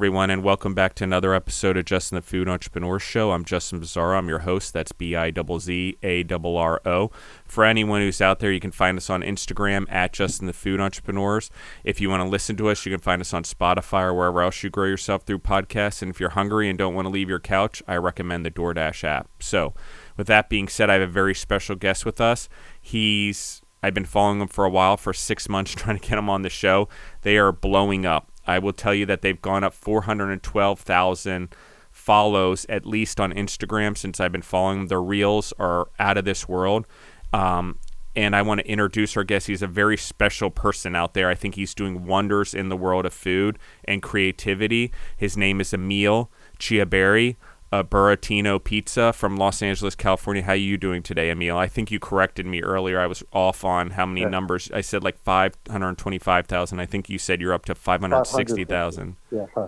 [0.00, 3.32] Everyone, and welcome back to another episode of Justin the Food Entrepreneur Show.
[3.32, 4.16] I'm Justin Bizzarro.
[4.16, 4.72] I'm your host.
[4.72, 7.10] That's B I Z A R R O.
[7.44, 10.80] For anyone who's out there, you can find us on Instagram at Justin the Food
[10.80, 11.50] Entrepreneurs.
[11.84, 14.40] If you want to listen to us, you can find us on Spotify or wherever
[14.40, 16.00] else you grow yourself through podcasts.
[16.00, 19.04] And if you're hungry and don't want to leave your couch, I recommend the DoorDash
[19.04, 19.28] app.
[19.40, 19.74] So,
[20.16, 22.48] with that being said, I have a very special guest with us.
[22.80, 26.30] He's I've been following him for a while, for six months, trying to get him
[26.30, 26.88] on the show.
[27.20, 28.30] They are blowing up.
[28.50, 31.54] I will tell you that they've gone up 412,000
[31.92, 34.88] follows at least on Instagram since I've been following them.
[34.88, 36.86] Their reels are out of this world.
[37.32, 37.78] Um,
[38.16, 39.46] and I want to introduce our guest.
[39.46, 41.28] He's a very special person out there.
[41.28, 44.90] I think he's doing wonders in the world of food and creativity.
[45.16, 47.36] His name is Emil Chiaberi
[47.72, 50.42] a Burattino Pizza from Los Angeles, California.
[50.42, 51.56] How are you doing today, Emil?
[51.56, 52.98] I think you corrected me earlier.
[52.98, 54.28] I was off on how many yeah.
[54.28, 54.70] numbers.
[54.72, 56.80] I said like 525,000.
[56.80, 59.16] I think you said you're up to 560,000.
[59.30, 59.66] Yeah, yeah.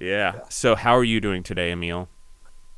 [0.00, 0.40] Yeah.
[0.48, 2.08] So how are you doing today, Emil?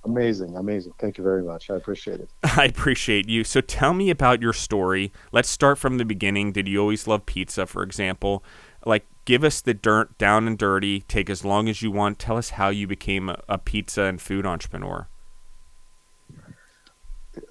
[0.05, 0.93] Amazing, amazing.
[0.99, 1.71] Thank you very much.
[1.71, 2.29] I appreciate it.
[2.43, 3.45] I appreciate you.
[3.45, 5.13] So tell me about your story.
[5.33, 6.53] Let's start from the beginning.
[6.53, 8.45] Did you always love pizza, for example?
[8.85, 11.01] Like give us the dirt down and dirty.
[11.01, 12.19] Take as long as you want.
[12.19, 15.09] Tell us how you became a, a pizza and food entrepreneur.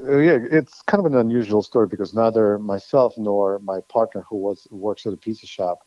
[0.01, 4.37] Uh, yeah, it's kind of an unusual story because neither myself nor my partner, who
[4.37, 5.79] was works at a pizza shop,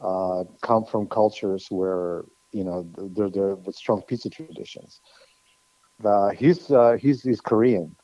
[0.00, 5.00] uh, come from cultures where you know they're, with strong pizza traditions.
[6.04, 7.94] Uh, he's uh, he's he's Korean,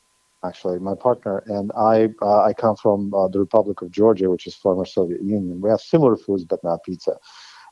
[0.43, 4.47] actually, my partner, and I uh, I come from uh, the Republic of Georgia, which
[4.47, 5.61] is former Soviet Union.
[5.61, 7.17] We have similar foods, but not pizza.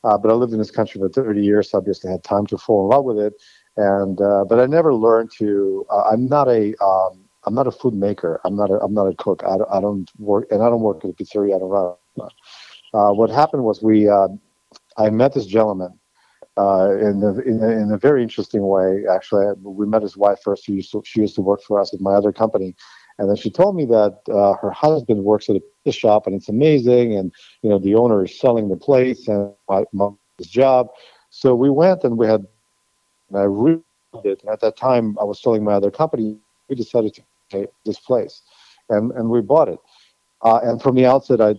[0.04, 2.58] Uh, but I lived in this country for 30 years, so obviously had time to
[2.58, 3.34] fall in love with it.
[3.76, 5.86] And uh, but I never learned to.
[5.90, 8.40] Uh, I'm not a um, I'm not a food maker.
[8.44, 9.42] I'm not a I'm not a cook.
[9.44, 11.56] I don't, I don't work and I don't work at a pizzeria.
[11.56, 11.94] I don't run.
[12.94, 14.10] Uh, what happened was we
[14.98, 15.98] I met this gentleman
[16.58, 19.04] uh, in, a, in, in a very interesting way.
[19.10, 20.64] Actually, we met his wife first.
[20.64, 22.74] She used to, she used to work for us at my other company,
[23.18, 26.48] and then she told me that uh, her husband works at a shop and it's
[26.48, 29.84] amazing, and you know the owner is selling the place and my,
[30.38, 30.88] his job.
[31.30, 32.46] So we went and we had,
[33.30, 33.82] and I really
[34.24, 34.42] it.
[34.42, 36.36] And at that time, I was selling my other company.
[36.68, 38.42] We decided to take this place,
[38.88, 39.78] and and we bought it.
[40.42, 41.54] Uh, and from the outset, I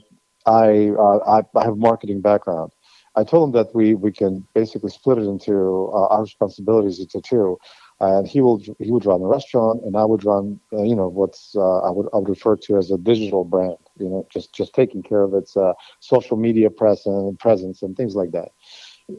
[0.46, 2.72] I, uh, I I have marketing background.
[3.16, 7.22] I told him that we we can basically split it into uh, our responsibilities into
[7.22, 7.58] two,
[8.00, 11.08] and he will he would run the restaurant, and I would run uh, you know
[11.08, 14.54] what's uh, I would I would refer to as a digital brand, you know, just
[14.54, 18.50] just taking care of its uh, social media presence presence and things like that.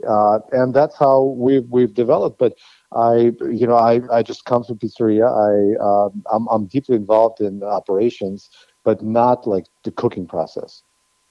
[0.08, 2.38] Uh, and that's how we've we've developed.
[2.38, 2.54] But
[2.92, 5.26] I, you know, I, I just come from pizzeria.
[5.26, 8.50] I, um, I'm, I'm deeply involved in operations,
[8.84, 10.82] but not like the cooking process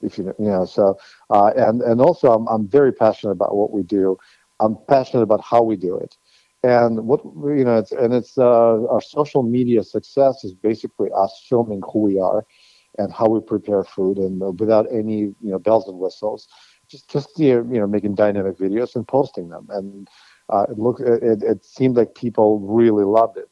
[0.02, 0.96] if you you know so
[1.30, 4.16] uh, and and also I'm I'm very passionate about what we do.
[4.60, 6.16] I'm passionate about how we do it,
[6.62, 11.44] and what you know it's and it's uh, our social media success is basically us
[11.48, 12.44] filming who we are
[12.98, 16.48] and how we prepare food and uh, without any you know bells and whistles,
[16.88, 20.08] just just you know making dynamic videos and posting them and.
[20.50, 23.48] Uh, it look it, it seemed like people really loved it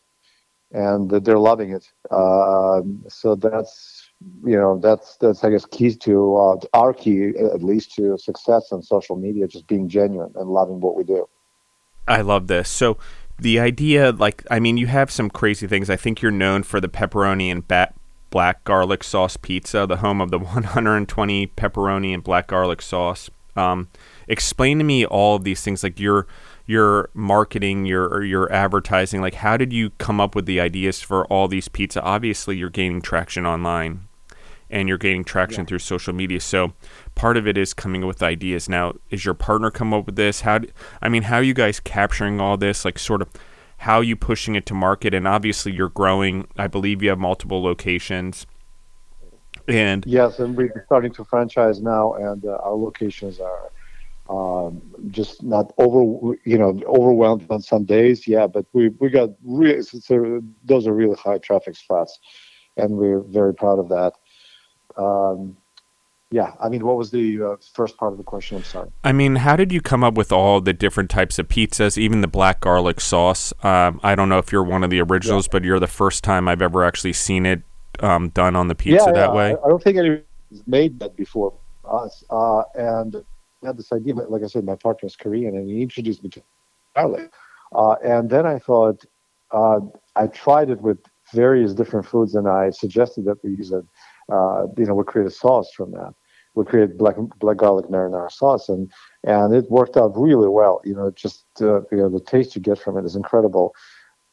[0.72, 1.86] and that they're loving it.
[2.10, 4.01] Uh, so that's
[4.44, 8.72] you know that's that's I guess keys to uh, our key at least to success
[8.72, 11.28] on social media, just being genuine and loving what we do.
[12.08, 12.68] I love this.
[12.68, 12.98] So
[13.38, 15.88] the idea, like, I mean, you have some crazy things.
[15.88, 17.94] I think you're known for the pepperoni and bat
[18.30, 23.30] black garlic sauce pizza, the home of the 120 pepperoni and black garlic sauce.
[23.54, 23.88] Um,
[24.28, 26.26] explain to me all of these things, like your
[26.66, 29.20] your marketing, your your advertising.
[29.20, 32.00] Like, how did you come up with the ideas for all these pizza?
[32.02, 34.08] Obviously, you're gaining traction online
[34.72, 35.66] and you're gaining traction yeah.
[35.66, 36.40] through social media.
[36.40, 36.72] So
[37.14, 38.68] part of it is coming up with ideas.
[38.68, 40.40] Now, is your partner come up with this?
[40.40, 40.68] How do,
[41.00, 42.84] I mean, how are you guys capturing all this?
[42.84, 43.28] Like sort of
[43.78, 45.12] how are you pushing it to market?
[45.12, 46.48] And obviously you're growing.
[46.56, 48.46] I believe you have multiple locations.
[49.68, 53.70] And yes, and we're starting to franchise now, and uh, our locations are
[54.28, 58.26] um, just not over, you know, overwhelmed on some days.
[58.26, 59.82] Yeah, but we we got really
[60.64, 62.18] those are really high traffic spots,
[62.76, 64.14] and we're very proud of that.
[64.96, 65.56] Um,
[66.32, 68.56] yeah, I mean, what was the uh, first part of the question?
[68.56, 68.90] I'm sorry.
[69.04, 72.22] I mean, how did you come up with all the different types of pizzas, even
[72.22, 73.52] the black garlic sauce?
[73.62, 75.52] Um, I don't know if you're one of the originals, yeah.
[75.52, 77.62] but you're the first time I've ever actually seen it
[78.00, 79.34] um, done on the pizza yeah, that yeah.
[79.34, 79.50] way.
[79.50, 80.24] I, I don't think anyone's
[80.66, 81.52] made that before
[81.84, 82.24] us.
[82.30, 83.16] Uh, and
[83.62, 86.24] I had this idea, but like I said, my partner is Korean, and he introduced
[86.24, 86.42] me to
[86.96, 87.30] garlic.
[87.74, 89.04] Uh, and then I thought,
[89.50, 89.80] uh,
[90.16, 90.98] I tried it with
[91.32, 93.84] various different foods, and I suggested that we use a
[94.30, 96.14] uh, you know, we create a sauce from that.
[96.54, 98.90] we created black black garlic marinara sauce, and
[99.24, 100.80] and it worked out really well.
[100.84, 103.74] You know, just uh, you know the taste you get from it is incredible,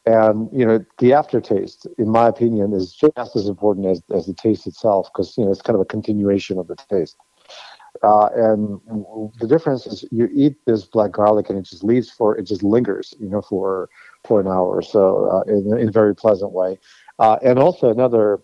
[0.06, 4.34] and you know the aftertaste, in my opinion, is just as important as as the
[4.34, 7.18] taste itself because you know it's kind of a continuation of the taste.
[8.04, 8.80] Uh, and
[9.40, 12.64] the difference is you eat this black garlic and it just leaves for it just
[12.64, 13.90] lingers, you know, for
[14.26, 16.78] for an hour or so uh, in, in a very pleasant way.
[17.20, 18.40] Uh, and also another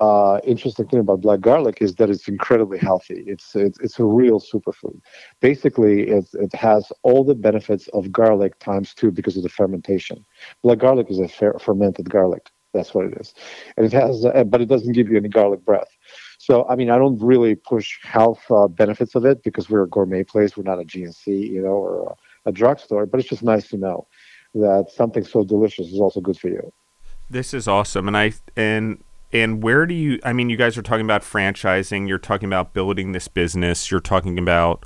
[0.00, 3.24] uh, interesting thing about black garlic is that it's incredibly healthy.
[3.26, 5.00] It's it's, it's a real superfood.
[5.40, 10.24] Basically, it, it has all the benefits of garlic times two because of the fermentation.
[10.62, 12.48] Black garlic is a fer- fermented garlic.
[12.74, 13.34] That's what it is,
[13.76, 15.88] and it has, uh, but it doesn't give you any garlic breath.
[16.38, 19.88] So, I mean, I don't really push health uh, benefits of it because we're a
[19.88, 20.56] gourmet place.
[20.56, 23.06] We're not a GNC, you know, or a, a drugstore.
[23.06, 24.06] But it's just nice to know
[24.54, 26.72] that something so delicious is also good for you.
[27.30, 29.02] This is awesome, and I and
[29.32, 30.20] and where do you?
[30.24, 32.08] I mean, you guys are talking about franchising.
[32.08, 33.90] You're talking about building this business.
[33.90, 34.84] You're talking about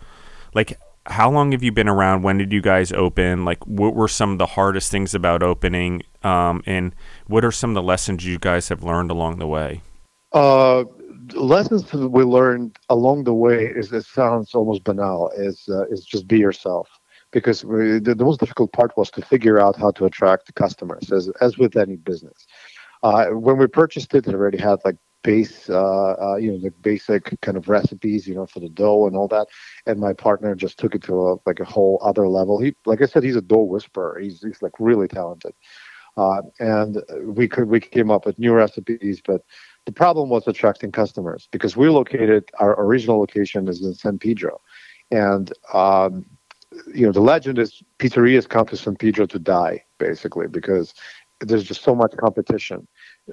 [0.54, 2.22] like how long have you been around?
[2.22, 3.44] When did you guys open?
[3.44, 6.02] Like, what were some of the hardest things about opening?
[6.22, 6.94] Um, and
[7.26, 9.82] what are some of the lessons you guys have learned along the way?
[10.32, 10.84] Uh,
[11.34, 15.30] lessons we learned along the way is it sounds almost banal.
[15.36, 16.88] Is uh, is just be yourself
[17.32, 21.10] because we, the, the, most difficult part was to figure out how to attract customers,
[21.10, 22.46] as as with any business.
[23.02, 26.70] Uh, when we purchased it, it already had like base, uh, uh, you know, the
[26.82, 29.46] basic kind of recipes, you know, for the dough and all that.
[29.86, 32.60] And my partner just took it to a, like a whole other level.
[32.60, 34.18] He, like I said, he's a dough whisperer.
[34.20, 35.54] He's he's like really talented.
[36.16, 39.42] Uh, and we could we came up with new recipes, but
[39.86, 42.50] the problem was attracting customers because we're located.
[42.58, 44.60] Our original location is in San Pedro,
[45.10, 46.26] and um,
[46.94, 50.92] you know the legend is pizzerias come to San Pedro to die, basically, because
[51.42, 52.86] there's just so much competition.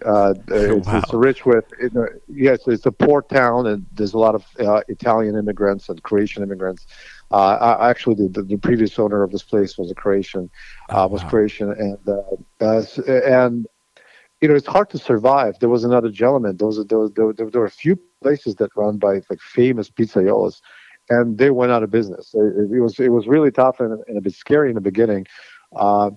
[0.06, 0.98] Uh, it's, wow.
[0.98, 4.46] it's, rich with you know, yes, it's a poor town, and there's a lot of
[4.60, 6.86] uh, Italian immigrants and Croatian immigrants.
[7.32, 10.50] Uh, actually, the, the, previous owner of this place was a Croatian,
[10.90, 11.30] uh, oh, was wow.
[11.30, 12.84] Croatian, and uh, uh,
[13.26, 13.68] and
[14.42, 15.60] you know it's hard to survive.
[15.60, 16.58] There was another gentleman.
[16.58, 19.90] There was, there, was, there, there were a few places that run by like famous
[19.90, 20.62] pizzaiolas,
[21.10, 22.34] and they went out of business.
[22.34, 25.28] It, it was it was really tough and, and, a bit scary in the beginning.
[25.76, 26.12] Uh,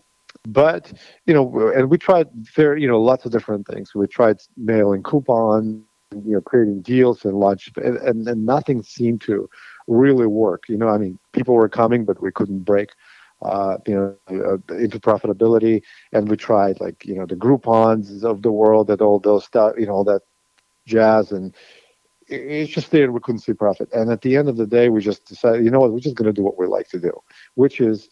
[0.48, 0.92] but
[1.26, 3.94] you know, and we tried there, you know, lots of different things.
[3.94, 9.20] We tried mailing coupons, you know, creating deals and lunch, and, and, and nothing seemed
[9.22, 9.48] to
[9.86, 10.64] really work.
[10.68, 12.90] You know, I mean, people were coming, but we couldn't break.
[13.42, 15.82] Uh, you know, uh, into profitability,
[16.12, 19.74] and we tried like you know the Groupons of the world, that all those stuff,
[19.76, 20.22] you know, all that
[20.86, 21.52] jazz, and
[22.28, 23.10] it's just there.
[23.10, 25.72] We couldn't see profit, and at the end of the day, we just decided, you
[25.72, 27.12] know what, we're just going to do what we like to do,
[27.56, 28.08] which is,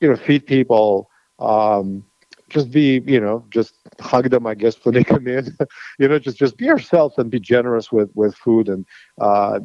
[0.00, 1.08] you know, feed people,
[1.38, 2.04] um,
[2.48, 5.56] just be you know just hug them i guess when they come in.
[5.98, 8.68] You know just just be yourself and be generous with with food.
[8.68, 8.86] And
[9.20, 9.60] uh,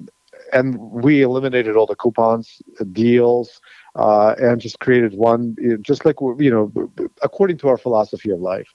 [0.54, 2.62] and we eliminated all the coupons
[2.92, 3.60] deals
[3.96, 6.72] uh, and just created one just like you know
[7.22, 8.68] according to our philosophy of life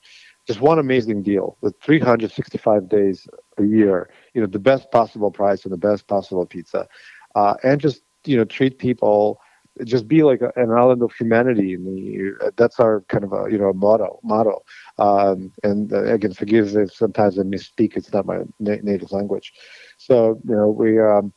[0.47, 3.27] just one amazing deal with 365 days
[3.57, 6.87] a year you know the best possible price and the best possible pizza.
[7.35, 9.39] Uh, and just you know treat people
[9.83, 11.73] just be like an island of humanity.
[11.73, 14.19] And that's our kind of a you know motto.
[14.23, 14.63] Motto.
[14.97, 17.95] Um, and uh, again, forgive if sometimes I misspeak.
[17.95, 19.53] It's not my na- native language.
[19.97, 21.33] So you know we um,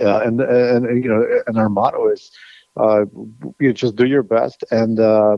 [0.00, 2.30] uh, and, and you know and our motto is
[2.76, 3.04] uh,
[3.58, 5.36] you just do your best and uh,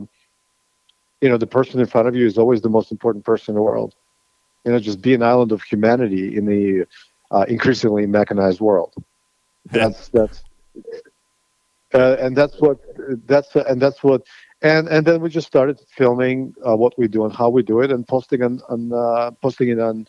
[1.21, 3.55] you know the person in front of you is always the most important person in
[3.55, 3.95] the world.
[4.65, 6.85] You know, just be an island of humanity in the
[7.31, 8.93] uh, increasingly mechanized world.
[9.71, 10.43] That's that's
[11.93, 12.77] uh, and that's what
[13.27, 14.21] that's and that's what
[14.61, 17.81] and and then we just started filming uh, what we do and how we do
[17.81, 20.05] it and posting on, on uh, posting it on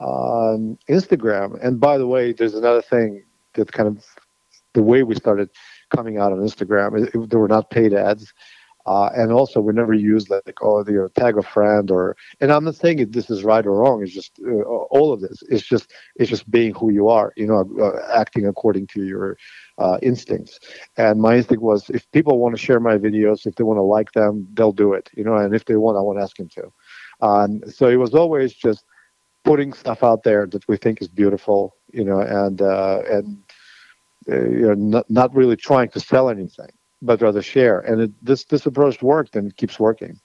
[0.00, 1.62] on Instagram.
[1.62, 3.22] And by the way, there's another thing
[3.54, 4.04] that kind of
[4.72, 5.50] the way we started
[5.94, 7.02] coming out on Instagram.
[7.02, 8.32] It, it, there were not paid ads.
[8.90, 12.16] Uh, and also, we never use like, oh, you the tag a friend or.
[12.40, 14.02] And I'm not saying this is right or wrong.
[14.02, 14.62] It's just uh,
[14.96, 15.44] all of this.
[15.48, 17.32] It's just it's just being who you are.
[17.36, 19.36] You know, uh, acting according to your
[19.78, 20.58] uh, instincts.
[20.96, 23.82] And my instinct was, if people want to share my videos, if they want to
[23.82, 25.08] like them, they'll do it.
[25.16, 26.72] You know, and if they want, I won't ask them to.
[27.20, 28.84] And so it was always just
[29.44, 31.76] putting stuff out there that we think is beautiful.
[31.92, 33.38] You know, and uh, and
[34.28, 37.80] uh, you know, not, not really trying to sell anything but rather share.
[37.80, 40.20] And it, this this approach worked and it keeps working.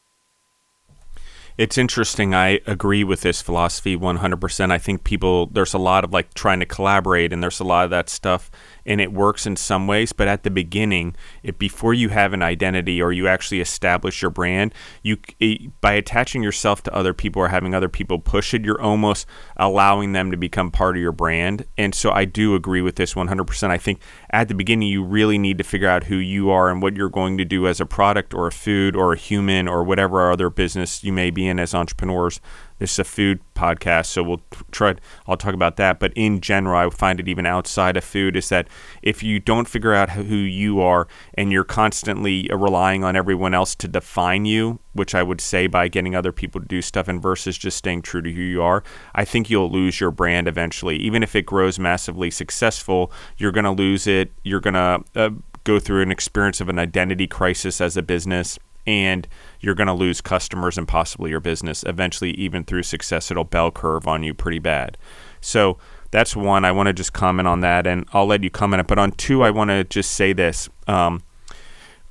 [1.57, 2.35] It's interesting.
[2.35, 4.71] I agree with this philosophy 100%.
[4.71, 7.85] I think people, there's a lot of like trying to collaborate and there's a lot
[7.85, 8.51] of that stuff
[8.85, 10.11] and it works in some ways.
[10.11, 14.31] But at the beginning, it, before you have an identity or you actually establish your
[14.31, 18.53] brand, you it, eh, by attaching yourself to other people or having other people push
[18.53, 21.65] it, you're almost allowing them to become part of your brand.
[21.77, 23.69] And so I do agree with this 100%.
[23.69, 26.81] I think at the beginning, you really need to figure out who you are and
[26.81, 29.85] what you're going to do as a product or a food or a human or
[29.85, 32.39] whatever other business you may be in as entrepreneurs
[32.77, 34.95] this is a food podcast, so we'll try.
[35.27, 35.97] I'll talk about that.
[35.97, 38.67] But in general, I find it even outside of food is that
[39.01, 43.75] if you don't figure out who you are and you're constantly relying on everyone else
[43.75, 47.21] to define you, which I would say by getting other people to do stuff and
[47.21, 48.83] versus just staying true to who you are,
[49.13, 50.97] I think you'll lose your brand eventually.
[50.97, 54.33] Even if it grows massively successful, you're going to lose it.
[54.43, 55.29] You're going to uh,
[55.63, 59.27] go through an experience of an identity crisis as a business and
[59.59, 61.83] you're going to lose customers and possibly your business.
[61.87, 64.97] Eventually, even through success, it'll bell curve on you pretty bad.
[65.41, 65.77] So
[66.11, 66.65] that's one.
[66.65, 68.81] I want to just comment on that, and I'll let you comment.
[68.81, 68.87] It.
[68.87, 70.69] But on two, I want to just say this.
[70.87, 71.23] Um,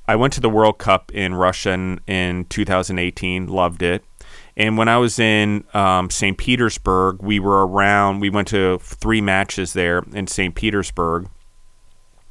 [0.07, 4.03] I went to the World Cup in Russia in, in 2018, loved it.
[4.57, 6.37] And when I was in um, St.
[6.37, 10.55] Petersburg, we were around, we went to three matches there in St.
[10.55, 11.27] Petersburg.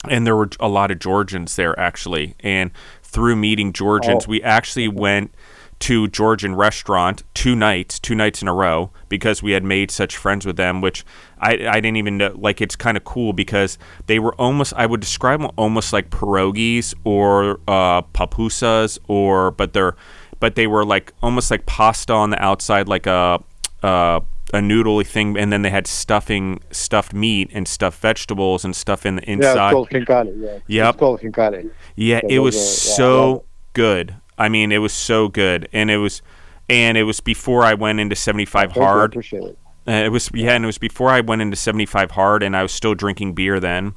[0.08, 2.34] And there were a lot of Georgians there, actually.
[2.40, 2.70] And
[3.14, 4.25] through meeting Georgians.
[4.26, 4.28] Oh.
[4.28, 5.33] We actually went
[5.78, 10.16] to Georgian restaurant two nights, two nights in a row, because we had made such
[10.16, 10.80] friends with them.
[10.80, 11.04] Which
[11.38, 12.35] I, I didn't even know.
[12.37, 16.11] Like it's kind of cool because they were almost I would describe them almost like
[16.11, 19.97] pierogies or uh, papusas, or but they're
[20.40, 23.42] but they were like almost like pasta on the outside, like a.
[23.83, 24.21] Uh,
[24.52, 29.06] a noodly thing, and then they had stuffing, stuffed meat, and stuffed vegetables, and stuff
[29.06, 29.54] in the inside.
[29.54, 30.40] Yeah, it's called khinkali.
[30.40, 30.94] Yeah, yep.
[30.94, 31.70] it's called.
[31.96, 33.40] Yeah, so it was are, so yeah,
[33.72, 34.16] good.
[34.36, 36.22] I mean, it was so good, and it was,
[36.68, 39.12] and it was before I went into seventy five hard.
[39.12, 39.58] I appreciate it.
[39.86, 42.56] Uh, it was yeah, and it was before I went into seventy five hard, and
[42.56, 43.94] I was still drinking beer then.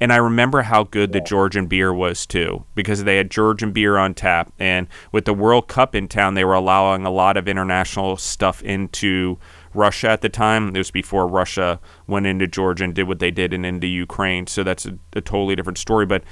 [0.00, 3.96] And I remember how good the Georgian beer was too, because they had Georgian beer
[3.96, 4.52] on tap.
[4.58, 8.60] And with the World Cup in town, they were allowing a lot of international stuff
[8.62, 9.38] into
[9.74, 10.68] Russia at the time.
[10.74, 14.46] It was before Russia went into Georgia and did what they did and into Ukraine.
[14.46, 16.06] So that's a, a totally different story.
[16.06, 16.22] But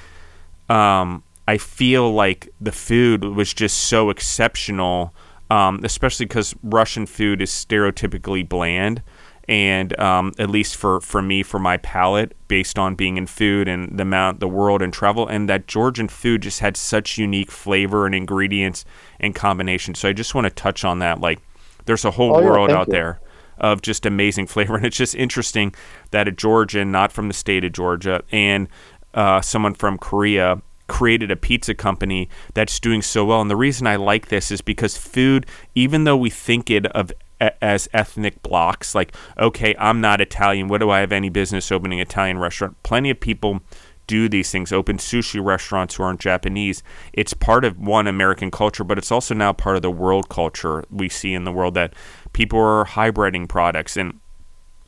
[0.68, 5.14] um, I feel like the food was just so exceptional,
[5.50, 9.02] um, especially because Russian food is stereotypically bland.
[9.48, 13.66] And um, at least for, for me, for my palate, based on being in food
[13.66, 17.50] and the amount, the world and travel, and that Georgian food just had such unique
[17.50, 18.84] flavor and ingredients
[19.18, 19.98] and combinations.
[19.98, 21.20] So I just want to touch on that.
[21.20, 21.40] Like,
[21.86, 22.92] there's a whole oh, world yeah, out you.
[22.92, 23.20] there
[23.58, 24.76] of just amazing flavor.
[24.82, 25.74] And it's just interesting
[26.10, 28.68] that a Georgian, not from the state of Georgia, and
[29.14, 33.40] uh, someone from Korea created a pizza company that's doing so well.
[33.40, 37.12] And the reason I like this is because food, even though we think it of
[37.60, 40.68] as ethnic blocks, like okay, I'm not Italian.
[40.68, 42.80] What do I have any business opening an Italian restaurant?
[42.82, 43.62] Plenty of people
[44.12, 46.82] do these things, open sushi restaurants who aren't Japanese.
[47.14, 50.84] It's part of one American culture, but it's also now part of the world culture
[50.90, 51.94] we see in the world that
[52.34, 53.96] people are hybriding products.
[53.96, 54.20] And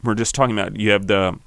[0.02, 1.38] we're just talking about you have the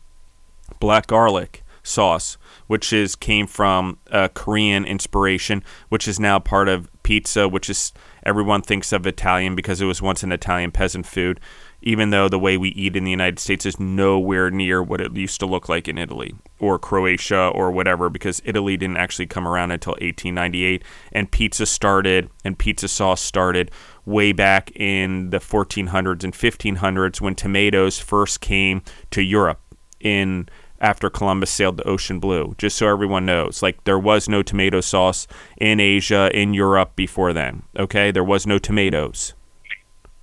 [0.79, 6.89] black garlic sauce, which is came from a Korean inspiration, which is now part of
[7.03, 7.93] pizza, which is
[8.25, 11.39] everyone thinks of Italian because it was once an Italian peasant food
[11.87, 15.15] even though the way we eat in the United States is nowhere near what it
[15.15, 19.47] used to look like in Italy or Croatia or whatever, because Italy didn't actually come
[19.47, 23.71] around until 1898, and pizza started and pizza sauce started
[24.03, 29.61] way back in the 1400s and 1500s when tomatoes first came to Europe
[30.01, 30.49] in
[30.81, 32.53] after Columbus sailed the ocean blue.
[32.57, 35.25] Just so everyone knows, like there was no tomato sauce
[35.57, 37.63] in Asia, in Europe before then.
[37.79, 39.33] Okay, there was no tomatoes.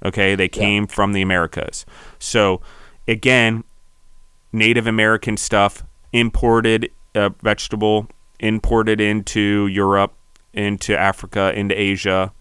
[0.04, 0.94] Okay, they came yeah.
[0.94, 1.86] from the Americas.
[2.18, 2.60] So,
[3.08, 3.64] again,
[4.52, 5.82] Native American stuff
[6.12, 8.08] imported uh, vegetable
[8.40, 10.12] imported into Europe,
[10.52, 12.32] into Africa, into Asia.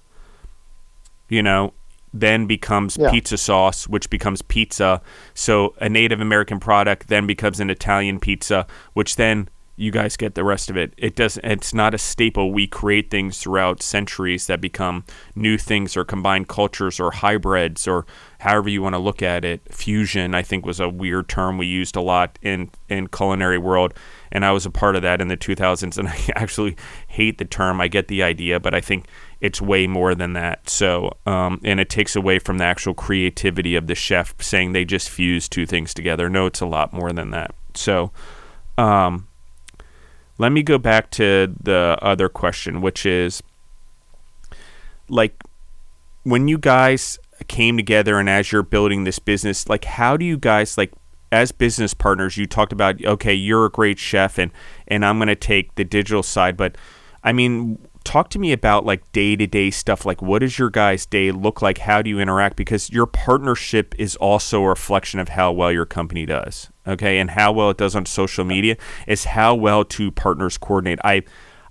[1.29, 1.73] You know,
[2.13, 3.09] then becomes yeah.
[3.09, 5.01] pizza sauce, which becomes pizza.
[5.33, 10.35] So a Native American product then becomes an Italian pizza, which then you guys get
[10.35, 10.93] the rest of it.
[10.97, 12.51] It does it's not a staple.
[12.51, 15.03] We create things throughout centuries that become
[15.35, 18.05] new things or combined cultures or hybrids or
[18.39, 19.61] however you want to look at it.
[19.73, 23.93] Fusion, I think was a weird term we used a lot in in culinary world
[24.31, 26.75] and I was a part of that in the 2000s and I actually
[27.07, 27.81] hate the term.
[27.81, 29.07] I get the idea, but I think
[29.41, 30.69] it's way more than that.
[30.69, 34.85] So, um, and it takes away from the actual creativity of the chef saying they
[34.85, 36.29] just fuse two things together.
[36.29, 37.55] No, it's a lot more than that.
[37.73, 38.11] So,
[38.77, 39.27] um,
[40.37, 43.43] let me go back to the other question, which is
[45.09, 45.43] like
[46.23, 50.37] when you guys came together and as you're building this business, like how do you
[50.37, 50.91] guys like
[51.31, 54.51] as business partners, you talked about okay, you're a great chef and
[54.87, 56.77] and I'm going to take the digital side, but
[57.23, 60.05] I mean, talk to me about like day to day stuff.
[60.05, 61.79] Like, what does your guys' day look like?
[61.79, 62.55] How do you interact?
[62.55, 66.69] Because your partnership is also a reflection of how well your company does.
[66.87, 68.75] Okay, and how well it does on social media
[69.07, 70.99] is how well two partners coordinate.
[71.03, 71.23] I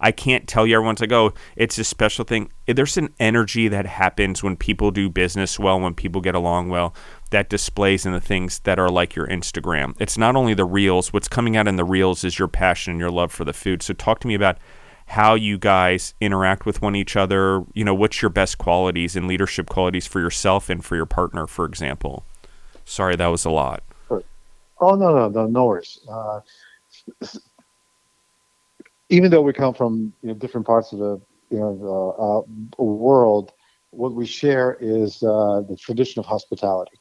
[0.03, 2.51] I can't tell you everyone's like, oh, it's a special thing.
[2.67, 6.93] There's an energy that happens when people do business well, when people get along well,
[7.31, 9.95] that displays in the things that are like your Instagram.
[10.01, 13.01] It's not only the reels, what's coming out in the reels is your passion and
[13.01, 13.81] your love for the food.
[13.81, 14.59] So talk to me about
[15.13, 17.63] how you guys interact with one each other.
[17.75, 21.47] You know, what's your best qualities and leadership qualities for yourself and for your partner,
[21.47, 22.25] for example?
[22.87, 23.83] Sorry, that was a lot.
[24.11, 26.01] Oh no, no, no, no worries.
[26.09, 26.41] Uh,
[29.11, 32.83] even though we come from you know, different parts of the you know the, uh,
[32.83, 33.53] world,
[33.91, 36.99] what we share is uh, the tradition of hospitality.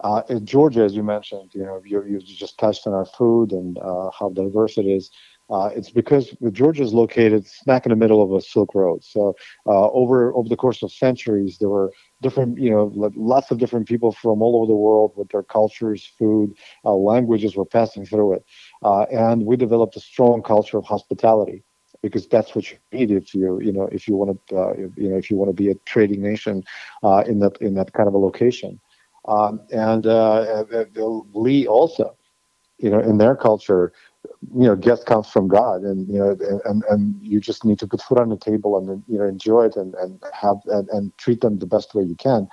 [0.00, 3.52] Uh, in Georgia, as you mentioned, you know, you, you just touched on our food
[3.52, 5.10] and uh, how diverse it is.
[5.50, 9.02] Uh, it's because Georgia is located smack in the middle of a Silk Road.
[9.04, 9.34] So
[9.66, 11.90] uh, over over the course of centuries, there were
[12.22, 16.04] different, you know, lots of different people from all over the world with their cultures,
[16.18, 18.44] food, uh, languages were passing through it,
[18.82, 21.62] uh, and we developed a strong culture of hospitality
[22.02, 25.08] because that's what you need if you you know if you want to uh, you
[25.08, 26.62] know if you want to be a trading nation
[27.02, 28.78] uh, in that in that kind of a location.
[29.26, 30.04] Um, and
[31.34, 32.16] Lee also,
[32.78, 33.92] you know, in their culture
[34.54, 37.86] you know guest comes from god and you know and and you just need to
[37.86, 41.16] put food on the table and you know enjoy it and and have and, and
[41.18, 42.48] treat them the best way you can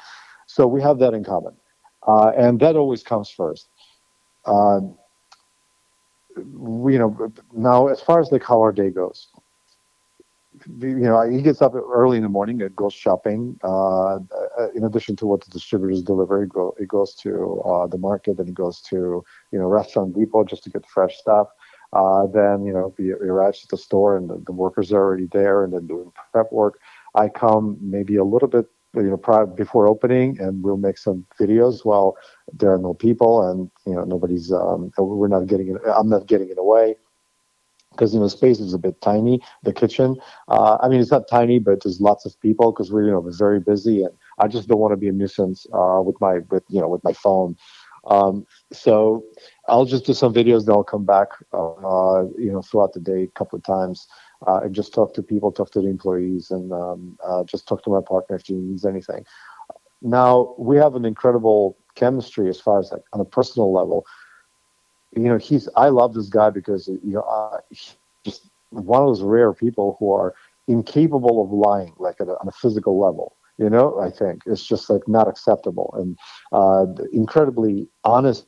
[0.47, 1.53] so we have that in common
[2.07, 3.69] uh, and that always comes first
[4.45, 4.79] uh,
[6.37, 9.27] you know now as far as like how our day goes
[10.79, 13.57] you know, he gets up early in the morning and goes shopping.
[13.63, 14.19] Uh,
[14.59, 17.97] uh, in addition to what the distributors deliver, he, go, he goes to uh, the
[17.97, 21.47] market and it goes to you know Restaurant Depot just to get fresh stuff.
[21.93, 25.27] Uh, then you know he arrives at the store and the, the, workers are already
[25.31, 26.79] there and then doing prep work.
[27.15, 31.25] I come maybe a little bit you know prior before opening and we'll make some
[31.39, 32.15] videos while
[32.53, 35.81] there are no people and you know nobody's um, we're not getting it.
[35.85, 36.95] I'm not getting it away
[37.95, 39.41] because you know space is a bit tiny.
[39.63, 40.17] The kitchen,
[40.49, 43.21] uh, I mean, it's not tiny, but there's lots of people because we're you know
[43.37, 46.63] very busy, and I just don't want to be a nuisance uh, with my with
[46.69, 47.55] you know with my phone.
[48.07, 49.23] Um, so
[49.67, 53.23] I'll just do some videos, then I'll come back, uh, you know, throughout the day
[53.23, 54.07] a couple of times
[54.45, 57.83] uh, and just talk to people, talk to the employees, and um, uh, just talk
[57.83, 59.25] to my partner if she needs anything.
[60.03, 64.05] Now we have an incredible chemistry as far as like on a personal level
[65.15, 67.59] you know, he's I love this guy because you know, uh,
[68.23, 70.35] just one of those rare people who are
[70.67, 73.35] incapable of lying, like a, on a physical level.
[73.57, 76.17] You know, I think it's just like not acceptable and
[76.51, 78.47] uh, incredibly honest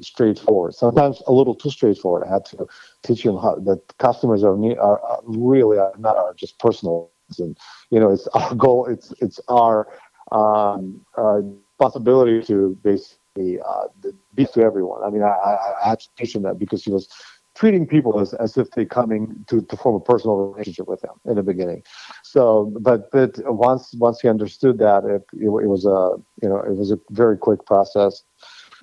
[0.00, 0.74] straightforward.
[0.74, 2.24] Sometimes a little too straightforward.
[2.24, 2.66] I had to
[3.02, 7.56] teach him how that customers are, are really are not are just personal, and
[7.90, 8.86] you know it's our goal.
[8.86, 9.88] It's it's our
[10.32, 11.40] um, uh,
[11.78, 13.86] possibility to basically uh,
[14.34, 15.02] beat to everyone.
[15.04, 15.52] I mean, I, I,
[15.84, 17.08] I had to teach him that because he was
[17.56, 21.14] treating people as, as if they're coming to, to form a personal relationship with them
[21.24, 21.82] in the beginning.
[22.22, 26.58] So, but but once once he understood that, it, it, it was a you know
[26.58, 28.22] it was a very quick process.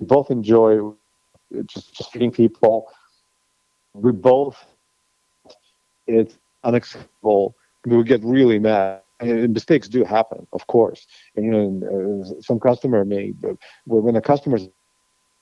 [0.00, 0.80] We both enjoy
[1.66, 2.90] just just treating people.
[3.94, 4.56] We both
[6.06, 7.56] it's unacceptable.
[7.86, 11.06] We would get really mad and mistakes do happen, of course.
[11.36, 13.32] And you know, uh, some customer may,
[13.86, 14.68] when a customer's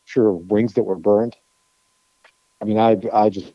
[0.05, 1.37] sure wings that were burned.
[2.63, 3.55] I mean, I I just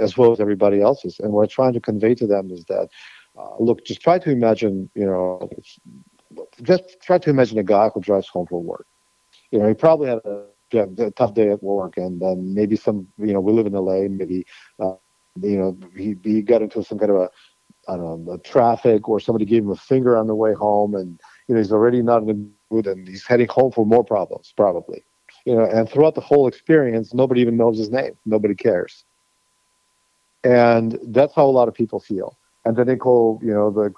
[0.00, 1.20] as well as everybody else's.
[1.20, 2.88] And what I'm trying to convey to them is that,
[3.38, 5.48] uh, look, just try to imagine, you know,
[6.62, 8.86] just try to imagine a guy who drives home from work.
[9.50, 13.08] You know, he probably had a, a tough day at work, and then maybe some,
[13.18, 14.44] you know, we live in LA, maybe
[14.80, 14.94] uh,
[15.42, 17.30] you know, he, he got into some kind of a,
[17.88, 21.18] I don't know, traffic or somebody gave him a finger on the way home and,
[21.46, 24.52] you know, he's already not in the mood and he's heading home for more problems,
[24.56, 25.04] probably.
[25.46, 28.18] You know, and throughout the whole experience, nobody even knows his name.
[28.26, 29.04] Nobody cares.
[30.44, 32.36] And that's how a lot of people feel.
[32.68, 33.94] And then they call, you know, the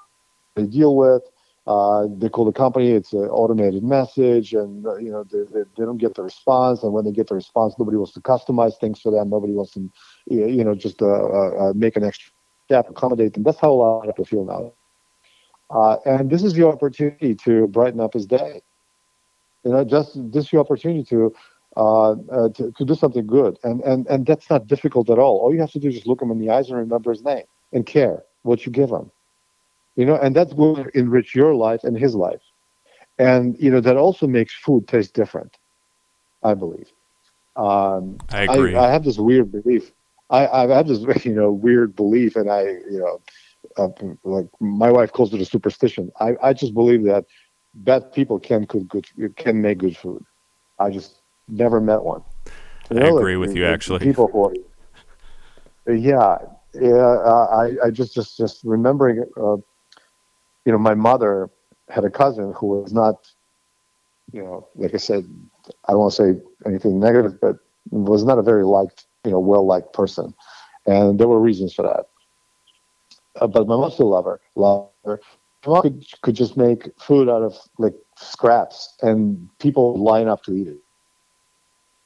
[0.55, 1.23] they deal with,
[1.67, 2.93] uh, they call the company.
[2.93, 6.85] It's an automated message, and uh, you know they, they, they, don't get the response.
[6.85, 9.29] And when they get the response, nobody wants to customize things for them.
[9.29, 9.91] Nobody wants to,
[10.29, 12.31] you know, just uh, uh, uh, make an extra
[12.67, 13.43] step, accommodate them.
[13.43, 14.73] That's how a lot of people feel now.
[15.77, 18.63] Uh, and this is your opportunity to brighten up his day.
[19.65, 21.35] You know, just this is your opportunity to,
[21.77, 23.59] to to do something good.
[23.65, 25.39] And and and that's not difficult at all.
[25.39, 27.25] All you have to do is just look him in the eyes and remember his
[27.25, 29.11] name and care what you give him
[29.97, 32.41] you know, and that will enrich your life and his life.
[33.19, 35.59] And, you know, that also makes food taste different,
[36.43, 36.91] I believe.
[37.57, 38.75] Um, I agree.
[38.75, 39.93] I, I, have this weird belief.
[40.31, 43.21] I, I have this, you know, weird belief, and I, you know,
[43.77, 43.89] uh,
[44.25, 46.11] like my wife calls it a superstition.
[46.19, 47.27] I, I just believe that
[47.75, 50.25] bad people can cook good, can make good food.
[50.79, 52.23] I just never met one.
[52.91, 53.99] You know, I agree like, with you, actually.
[53.99, 56.39] People who, yeah,
[56.75, 57.17] yeah.
[57.25, 59.57] Uh, I, I just, just, just remembering uh,
[60.65, 61.51] you know, my mother
[61.89, 63.29] had a cousin who was not,
[64.33, 65.25] you know, like I said,
[65.87, 67.57] I don't want to say anything negative, but
[67.91, 70.35] was not a very liked, you know, well liked person,
[70.87, 72.07] and there were reasons for that.
[73.41, 74.41] Uh, but my mom still loved her.
[74.55, 75.21] Loved her.
[75.67, 80.43] My mom could, could just make food out of like scraps, and people line up
[80.45, 80.79] to eat it.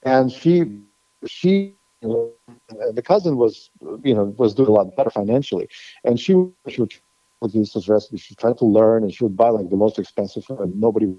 [0.04, 0.80] And she,
[1.26, 1.74] she,
[2.08, 3.70] the cousin was,
[4.02, 5.68] you know, was doing a lot better financially,
[6.04, 6.32] and she,
[6.68, 6.94] she would
[7.40, 8.20] with these recipes.
[8.20, 11.14] She tried to learn, and she would buy like the most expensive, and nobody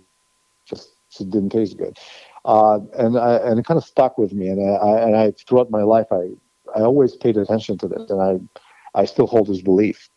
[0.66, 1.98] just it didn't taste good.
[2.44, 5.70] Uh, and I, and it kind of stuck with me, and I, and I throughout
[5.70, 6.32] my life, I
[6.76, 10.10] I always paid attention to this, and I I still hold this belief.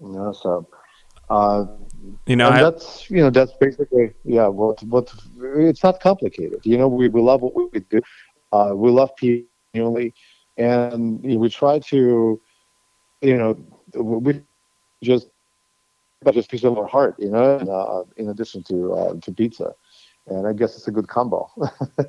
[0.00, 0.68] You know, so.
[1.28, 1.66] Uh,
[2.26, 4.46] you know, I, that's you know that's basically yeah.
[4.46, 6.60] What what it's not complicated.
[6.64, 8.00] You know, we, we love what we do.
[8.56, 9.48] Uh, we love people,
[10.56, 12.40] and we try to,
[13.20, 13.58] you know,
[13.94, 14.40] we
[15.02, 15.28] just
[16.22, 19.32] but just piece of our heart, you know, and, uh, in addition to uh, to
[19.32, 19.74] pizza.
[20.28, 21.48] And I guess it's a good combo.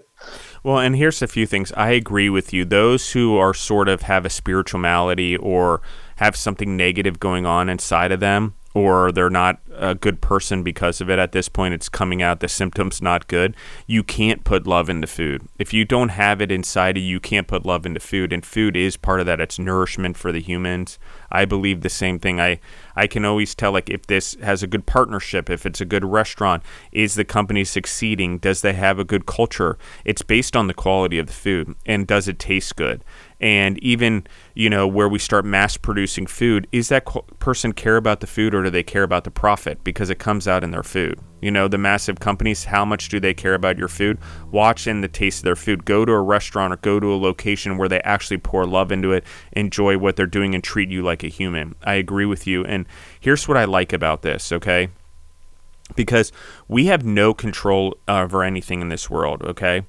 [0.64, 1.72] well, and here's a few things.
[1.74, 2.66] I agree with you.
[2.66, 5.82] Those who are sort of have a spiritual malady or
[6.16, 11.02] have something negative going on inside of them, or they're not a good person because
[11.02, 11.20] of it.
[11.20, 13.56] At this point it's coming out the symptoms not good.
[13.86, 15.48] You can't put love into food.
[15.58, 18.46] If you don't have it inside of you you can't put love into food and
[18.46, 19.42] food is part of that.
[19.42, 21.00] It's nourishment for the humans.
[21.32, 22.40] I believe the same thing.
[22.40, 22.60] I
[22.96, 26.04] i can always tell like if this has a good partnership if it's a good
[26.04, 28.38] restaurant is the company succeeding?
[28.38, 29.78] Does they have a good culture?
[30.06, 33.04] It's based on the quality of the food and does it taste good
[33.39, 37.97] and even you know where we start mass producing food is that co- person care
[37.97, 39.84] about the food or do they care about the profit?
[39.84, 41.19] Because it comes out in their food.
[41.41, 44.17] You know the massive companies how much do they care about your food?
[44.52, 45.86] Watch in the taste of their food.
[45.86, 49.12] Go to a restaurant or go to a location where they actually pour love into
[49.12, 51.76] it enjoy what they're doing and treat you like a human.
[51.84, 52.86] I agree with you and
[53.19, 54.89] here's what i like about this okay?
[55.95, 56.32] Because
[56.67, 59.84] we have no control over anything in this world okay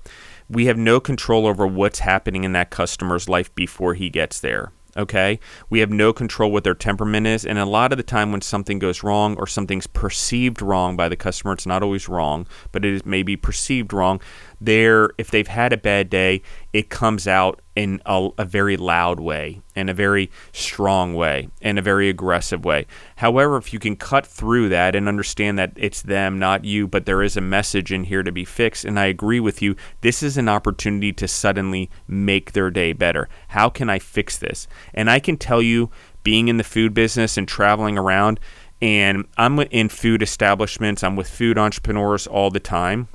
[0.49, 4.73] we have no control over what's happening in that customer's life before he gets there.
[4.97, 5.39] Okay.
[5.71, 7.47] We have no control what their temperament is.
[7.47, 11.09] And a lot of the time, when something goes wrong or something's perceived wrong by
[11.09, 14.21] the customer, it's not always wrong, but it is maybe perceived wrong
[14.61, 16.43] they're if they've had a bad day,
[16.73, 21.79] it comes out in a, a, very loud way, in a very strong way, in
[21.79, 22.85] a very aggressive way.
[23.17, 27.07] However, if you can cut through that and understand that it's them, not you, but
[27.07, 30.25] there is a message in here to be fixed, and I agree with you, this
[30.25, 33.29] is an opportunity to suddenly make their day better.
[33.49, 34.67] How can I fix this?
[34.93, 35.91] And I can tell you,
[36.25, 38.41] being in the food business and traveling around,
[38.83, 43.09] and I'm in food establishments, I'm with food entrepreneurs all the time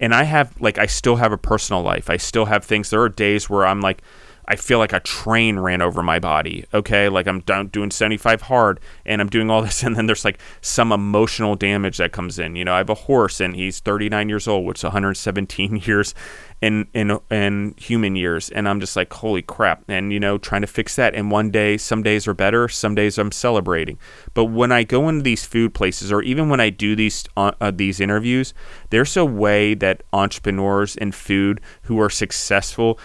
[0.00, 2.10] and I have like I still have a personal life.
[2.10, 2.90] I still have things.
[2.90, 4.02] There are days where I'm like
[4.48, 6.66] I feel like a train ran over my body.
[6.72, 10.38] Okay, like I'm doing 75 hard and I'm doing all this, and then there's like
[10.60, 12.56] some emotional damage that comes in.
[12.56, 16.14] You know, I have a horse and he's 39 years old, which is 117 years
[16.62, 19.84] in in in human years, and I'm just like, holy crap!
[19.88, 21.14] And you know, trying to fix that.
[21.14, 23.98] And one day, some days are better, some days I'm celebrating.
[24.34, 27.52] But when I go into these food places, or even when I do these uh,
[27.60, 28.54] uh these interviews,
[28.90, 32.98] there's a way that entrepreneurs in food who are successful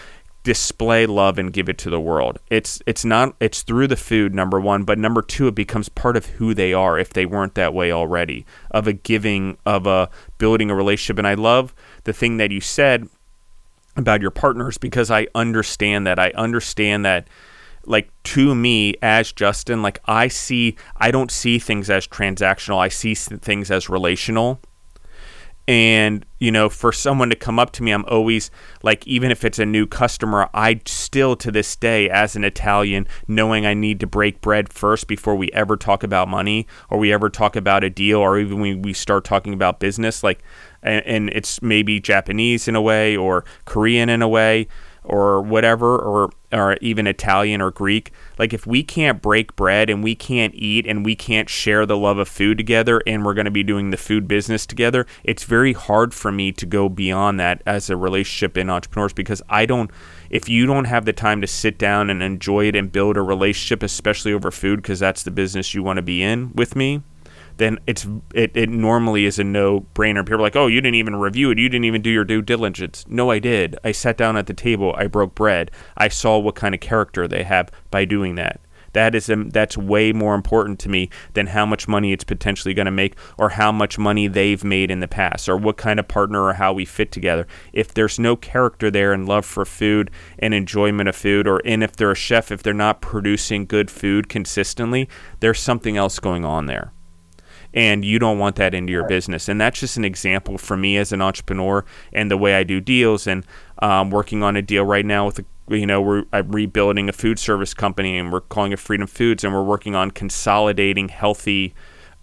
[0.44, 2.38] display love and give it to the world.
[2.50, 6.16] It's it's not it's through the food number 1, but number 2 it becomes part
[6.16, 10.10] of who they are if they weren't that way already of a giving of a
[10.38, 13.08] building a relationship and I love the thing that you said
[13.96, 16.18] about your partners because I understand that.
[16.18, 17.28] I understand that
[17.84, 22.78] like to me as Justin, like I see I don't see things as transactional.
[22.78, 24.60] I see things as relational.
[25.68, 28.50] And, you know, for someone to come up to me, I'm always
[28.82, 33.06] like, even if it's a new customer, I still to this day, as an Italian,
[33.28, 37.12] knowing I need to break bread first before we ever talk about money or we
[37.12, 40.42] ever talk about a deal or even when we start talking about business, like,
[40.82, 44.68] and, and it's maybe Japanese in a way or Korean in a way
[45.04, 48.12] or whatever or or even Italian or Greek.
[48.38, 51.96] Like if we can't break bread and we can't eat and we can't share the
[51.96, 55.44] love of food together and we're going to be doing the food business together it's
[55.44, 59.64] very hard for me to go beyond that as a relationship in entrepreneurs because I
[59.66, 59.90] don't
[60.30, 63.22] if you don't have the time to sit down and enjoy it and build a
[63.22, 67.02] relationship especially over food because that's the business you want to be in with me
[67.56, 70.24] then it's it, it normally is a no brainer.
[70.24, 71.58] People are like, oh, you didn't even review it.
[71.58, 73.04] You didn't even do your due diligence.
[73.08, 73.76] No, I did.
[73.84, 74.94] I sat down at the table.
[74.96, 75.70] I broke bread.
[75.96, 78.60] I saw what kind of character they have by doing that.
[78.92, 82.74] That is um, that's way more important to me than how much money it's potentially
[82.74, 85.98] going to make or how much money they've made in the past or what kind
[85.98, 87.46] of partner or how we fit together.
[87.72, 91.82] If there's no character there and love for food and enjoyment of food or and
[91.82, 95.08] if they're a chef if they're not producing good food consistently,
[95.40, 96.92] there's something else going on there
[97.74, 99.48] and you don't want that into your business.
[99.48, 102.80] And that's just an example for me as an entrepreneur and the way I do
[102.80, 103.26] deals.
[103.26, 103.46] And
[103.80, 107.12] um, working on a deal right now with a you know we're I'm rebuilding a
[107.12, 111.74] food service company and we're calling it Freedom Foods and we're working on consolidating healthy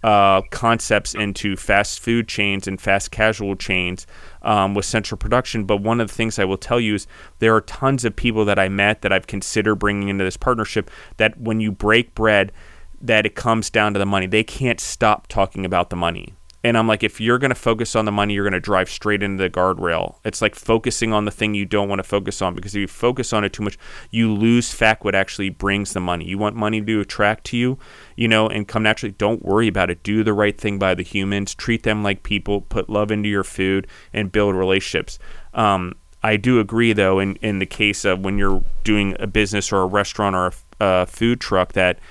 [0.02, 4.06] uh, concepts into fast food chains and fast casual chains
[4.42, 5.64] um, with central production.
[5.64, 7.06] But one of the things I will tell you is
[7.38, 10.90] there are tons of people that I met that I've considered bringing into this partnership
[11.18, 12.52] that when you break bread,
[13.00, 14.26] that it comes down to the money.
[14.26, 16.34] They can't stop talking about the money.
[16.62, 18.90] And I'm like, if you're going to focus on the money, you're going to drive
[18.90, 20.16] straight into the guardrail.
[20.24, 22.86] It's like focusing on the thing you don't want to focus on because if you
[22.86, 23.78] focus on it too much,
[24.10, 26.26] you lose fact what actually brings the money.
[26.26, 27.78] You want money to attract to you,
[28.14, 29.12] you know, and come naturally.
[29.12, 30.02] Don't worry about it.
[30.02, 31.54] Do the right thing by the humans.
[31.54, 32.60] Treat them like people.
[32.60, 35.18] Put love into your food and build relationships.
[35.54, 39.72] Um, I do agree, though, in, in the case of when you're doing a business
[39.72, 40.52] or a restaurant or a,
[41.02, 41.98] a food truck, that–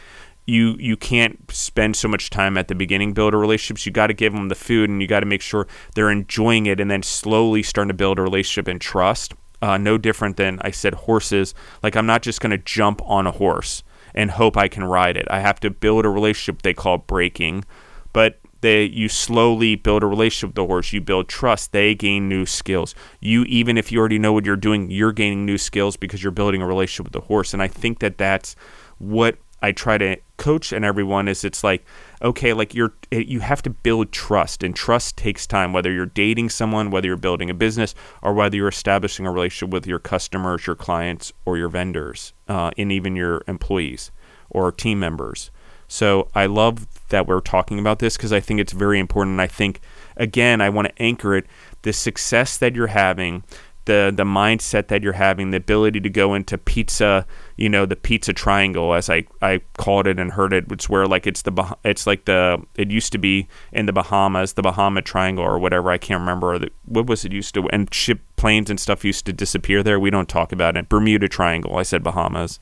[0.49, 4.07] you you can't spend so much time at the beginning build a relationships you got
[4.07, 6.89] to give them the food and you got to make sure they're enjoying it and
[6.89, 9.33] then slowly starting to build a relationship and trust.
[9.62, 11.53] Uh, no different than i said horses.
[11.83, 13.83] Like i'm not just going to jump on a horse
[14.15, 15.27] and hope i can ride it.
[15.29, 17.63] I have to build a relationship they call breaking
[18.12, 20.91] but they you slowly build a relationship with the horse.
[20.91, 21.71] You build trust.
[21.71, 22.93] They gain new skills.
[23.21, 26.31] You even if you already know what you're doing you're gaining new skills because you're
[26.31, 27.53] building a relationship with the horse.
[27.53, 28.55] And i think that that's
[28.97, 31.86] what I try to coach and everyone is it's like
[32.21, 36.49] okay like you're you have to build trust and trust takes time whether you're dating
[36.49, 40.65] someone whether you're building a business or whether you're establishing a relationship with your customers
[40.65, 44.12] your clients or your vendors uh, and even your employees
[44.49, 45.52] or team members.
[45.88, 49.41] So I love that we're talking about this because I think it's very important and
[49.41, 49.82] I think
[50.17, 51.47] again I want to anchor it
[51.82, 53.43] the success that you're having
[53.89, 57.25] the the mindset that you're having, the ability to go into pizza,
[57.58, 60.65] you know, the pizza triangle as I, I called it and heard it.
[60.71, 64.54] It's where like it's the it's like the it used to be in the Bahamas,
[64.54, 65.89] the Bahama Triangle or whatever.
[65.89, 67.67] I can't remember what was it used to.
[67.69, 69.99] And ship planes and stuff used to disappear there.
[69.99, 70.88] We don't talk about it.
[70.88, 71.75] Bermuda Triangle.
[71.75, 72.60] I said Bahamas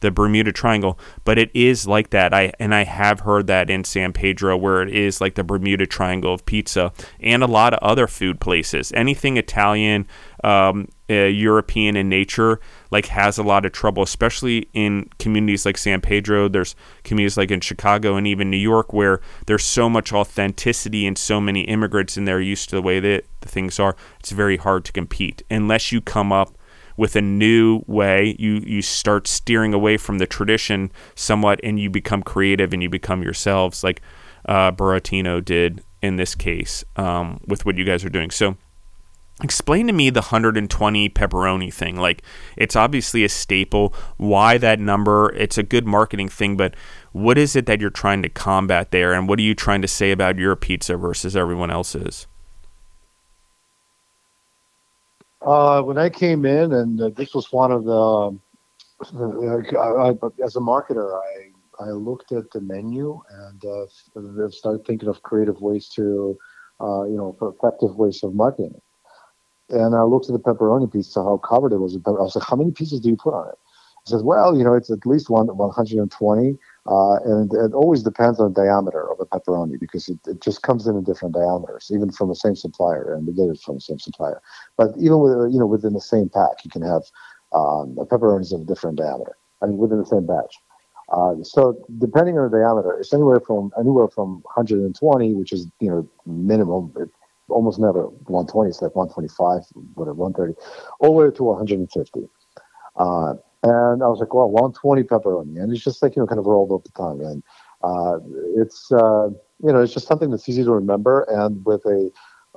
[0.00, 2.34] the Bermuda Triangle, but it is like that.
[2.34, 5.86] I and I have heard that in San Pedro, where it is like the Bermuda
[5.86, 8.92] Triangle of pizza, and a lot of other food places.
[8.92, 10.06] Anything Italian,
[10.44, 15.76] um, uh, European in nature, like has a lot of trouble, especially in communities like
[15.76, 16.48] San Pedro.
[16.48, 16.74] There's
[17.04, 21.40] communities like in Chicago and even New York where there's so much authenticity and so
[21.40, 23.96] many immigrants and they're used to the way that the things are.
[24.20, 26.56] It's very hard to compete unless you come up
[26.96, 28.36] with a new way.
[28.38, 32.90] You you start steering away from the tradition somewhat, and you become creative and you
[32.90, 34.02] become yourselves, like
[34.46, 38.30] uh, Burattino did in this case um, with what you guys are doing.
[38.30, 38.56] So
[39.42, 41.96] explain to me the 120 pepperoni thing.
[41.96, 42.22] Like
[42.56, 43.94] it's obviously a staple.
[44.16, 45.32] Why that number?
[45.34, 46.74] It's a good marketing thing but
[47.12, 49.88] what is it that you're trying to combat there and what are you trying to
[49.88, 52.26] say about your pizza versus everyone else's?
[55.42, 58.38] Uh, when I came in, and uh, this was one of the,
[59.16, 60.10] uh, I,
[60.44, 61.50] as a marketer, I
[61.80, 66.36] I looked at the menu and uh, started thinking of creative ways to,
[66.80, 68.80] uh, you know, effective ways of marketing.
[69.70, 71.96] And I looked at the pepperoni pizza, how covered it was.
[72.06, 73.58] I was like, how many pieces do you put on it?
[74.06, 76.58] He says, well, you know, it's at least one 120.
[76.86, 80.62] Uh, and it always depends on the diameter of a pepperoni because it, it just
[80.62, 83.74] comes in in different diameters, even from the same supplier, and we get it from
[83.74, 84.40] the same supplier.
[84.76, 87.02] But even with, you know within the same pack, you can have
[87.52, 89.36] um, pepperonis of a different diameter.
[89.62, 90.56] I mean, within the same batch.
[91.12, 95.90] Uh, so depending on the diameter, it's anywhere from anywhere from 120, which is you
[95.90, 96.92] know minimum.
[96.96, 97.10] It,
[97.50, 98.70] almost never 120.
[98.70, 99.62] It's like 125,
[99.94, 100.58] whatever, 130,
[101.00, 102.28] all the way to 150.
[102.96, 106.38] Uh, and I was like, well, 120 pepperoni, and it's just like you know, kind
[106.38, 107.42] of rolled off the tongue, and
[107.82, 108.18] uh,
[108.56, 109.28] it's uh,
[109.62, 112.10] you know, it's just something that's easy to remember, and with a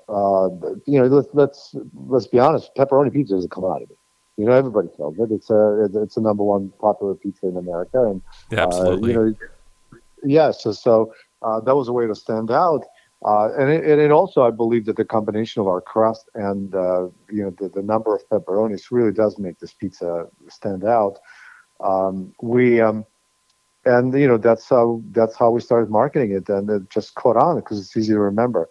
[0.09, 0.49] uh,
[0.85, 1.75] you know, let's let's
[2.07, 3.95] let's be honest, pepperoni pizza is a commodity.
[4.37, 5.31] You know, everybody sells it.
[5.31, 9.15] It's a it's a number one popular pizza in America, and yeah, absolutely.
[9.15, 10.63] Uh, you know, yes.
[10.63, 12.83] so, so uh, that was a way to stand out.
[13.25, 16.75] Uh, and, it, and it also, I believe that the combination of our crust and
[16.75, 21.19] uh, you know the, the number of pepperonis really does make this pizza stand out.
[21.79, 23.05] Um, we um,
[23.85, 27.37] and you know that's how that's how we started marketing it, and it just caught
[27.37, 28.69] on because it's easy to remember.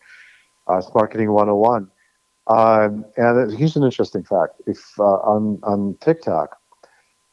[0.69, 1.91] Uh, it's marketing 101.
[2.49, 6.59] Um, and here's an interesting fact: if uh, on on TikTok,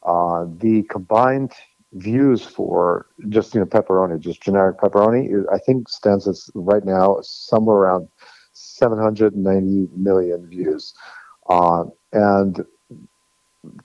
[0.04, 1.52] uh, the combined
[1.94, 7.20] views for just you know pepperoni, just generic pepperoni, I think stands at right now
[7.22, 8.08] somewhere around
[8.54, 10.94] 790 million views,
[11.50, 12.66] uh, and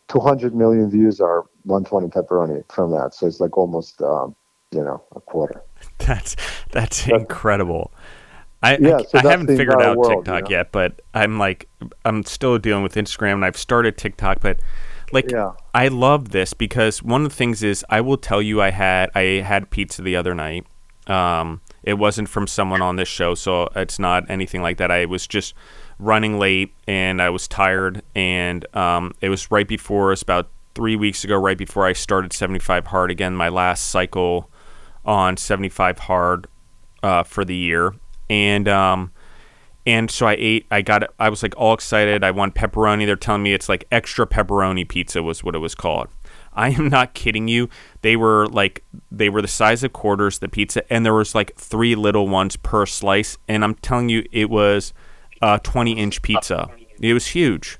[0.08, 3.14] 200 million views are 120 pepperoni from that.
[3.14, 4.34] So it's like almost um,
[4.70, 5.62] you know a quarter.
[5.98, 6.36] That's
[6.72, 7.92] that's, incredible.
[8.62, 10.58] I, yeah, I, so I haven't figured out world, TikTok you know?
[10.58, 11.68] yet, but I'm like
[12.04, 14.58] I'm still dealing with Instagram and I've started TikTok, but
[15.14, 15.52] like yeah.
[15.72, 19.10] I love this because one of the things is I will tell you I had
[19.14, 20.66] I had pizza the other night.
[21.06, 24.90] Um, it wasn't from someone on this show, so it's not anything like that.
[24.90, 25.54] I was just
[25.98, 30.96] running late and I was tired, and um, it was right before it's about three
[30.96, 34.50] weeks ago, right before I started 75 hard again, my last cycle
[35.04, 36.48] on 75 hard
[37.02, 37.94] uh, for the year,
[38.28, 39.12] and um,
[39.86, 40.66] and so I ate.
[40.70, 41.12] I got.
[41.18, 42.24] I was like all excited.
[42.24, 43.06] I want pepperoni.
[43.06, 46.08] They're telling me it's like extra pepperoni pizza was what it was called.
[46.54, 47.68] I am not kidding you.
[48.02, 51.54] They were like they were the size of quarters, the pizza, and there was like
[51.56, 53.36] three little ones per slice.
[53.48, 54.94] And I'm telling you, it was
[55.42, 56.68] a 20 inch pizza.
[57.00, 57.78] It was huge.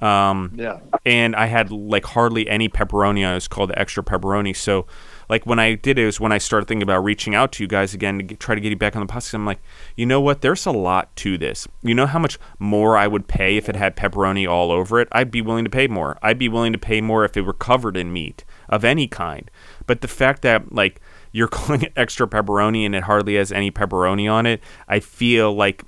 [0.00, 0.80] Um, yeah.
[1.06, 3.26] And I had like hardly any pepperoni.
[3.26, 4.54] I was called the extra pepperoni.
[4.54, 4.86] So
[5.28, 7.68] like when I did it was when I started thinking about reaching out to you
[7.68, 9.34] guys again to get, try to get you back on the podcast.
[9.34, 9.60] I'm like,
[9.96, 10.40] you know what?
[10.40, 11.66] There's a lot to this.
[11.82, 15.08] You know how much more I would pay if it had pepperoni all over it?
[15.12, 16.18] I'd be willing to pay more.
[16.22, 19.50] I'd be willing to pay more if it were covered in meat of any kind.
[19.86, 21.00] But the fact that like
[21.32, 25.54] you're calling it extra pepperoni and it hardly has any pepperoni on it, I feel
[25.54, 25.82] like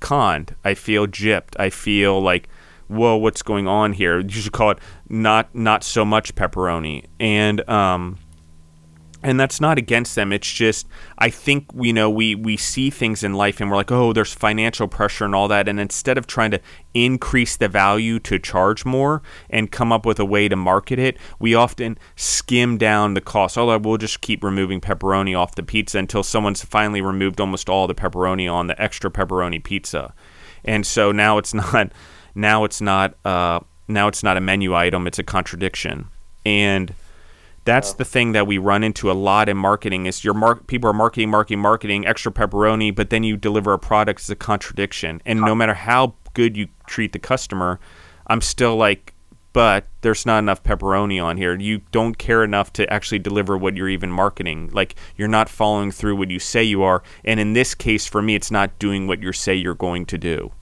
[0.00, 0.54] conned.
[0.64, 1.54] I feel gypped.
[1.58, 2.48] I feel like
[2.92, 4.20] whoa, what's going on here?
[4.20, 4.78] You should call it
[5.08, 7.06] not not so much pepperoni.
[7.18, 8.18] And um,
[9.22, 10.32] and that's not against them.
[10.32, 10.86] It's just
[11.18, 14.32] i think you know we we see things in life and we're like oh there's
[14.32, 15.68] financial pressure and all that.
[15.68, 16.60] And instead of trying to
[16.94, 21.16] increase the value to charge more and come up with a way to market it
[21.38, 23.56] we often skim down the cost.
[23.56, 27.86] Although we'll just keep removing pepperoni off the pizza until someone's finally removed almost all
[27.86, 30.14] the pepperoni on the extra pepperoni pizza.
[30.64, 31.92] And so now it's not
[32.34, 35.06] now it's not uh, now it's not a menu item.
[35.06, 36.08] It's a contradiction.
[36.44, 36.94] And
[37.64, 37.96] that's yeah.
[37.98, 40.94] the thing that we run into a lot in marketing is your mar- people are
[40.94, 45.22] marketing, marketing, marketing, extra pepperoni, but then you deliver a product as a contradiction.
[45.24, 47.78] And no matter how good you treat the customer,
[48.26, 49.14] I'm still like,
[49.52, 51.58] but there's not enough pepperoni on here.
[51.58, 54.70] You don't care enough to actually deliver what you're even marketing.
[54.72, 57.02] Like you're not following through what you say you are.
[57.24, 60.18] And in this case, for me, it's not doing what you say you're going to
[60.18, 60.52] do.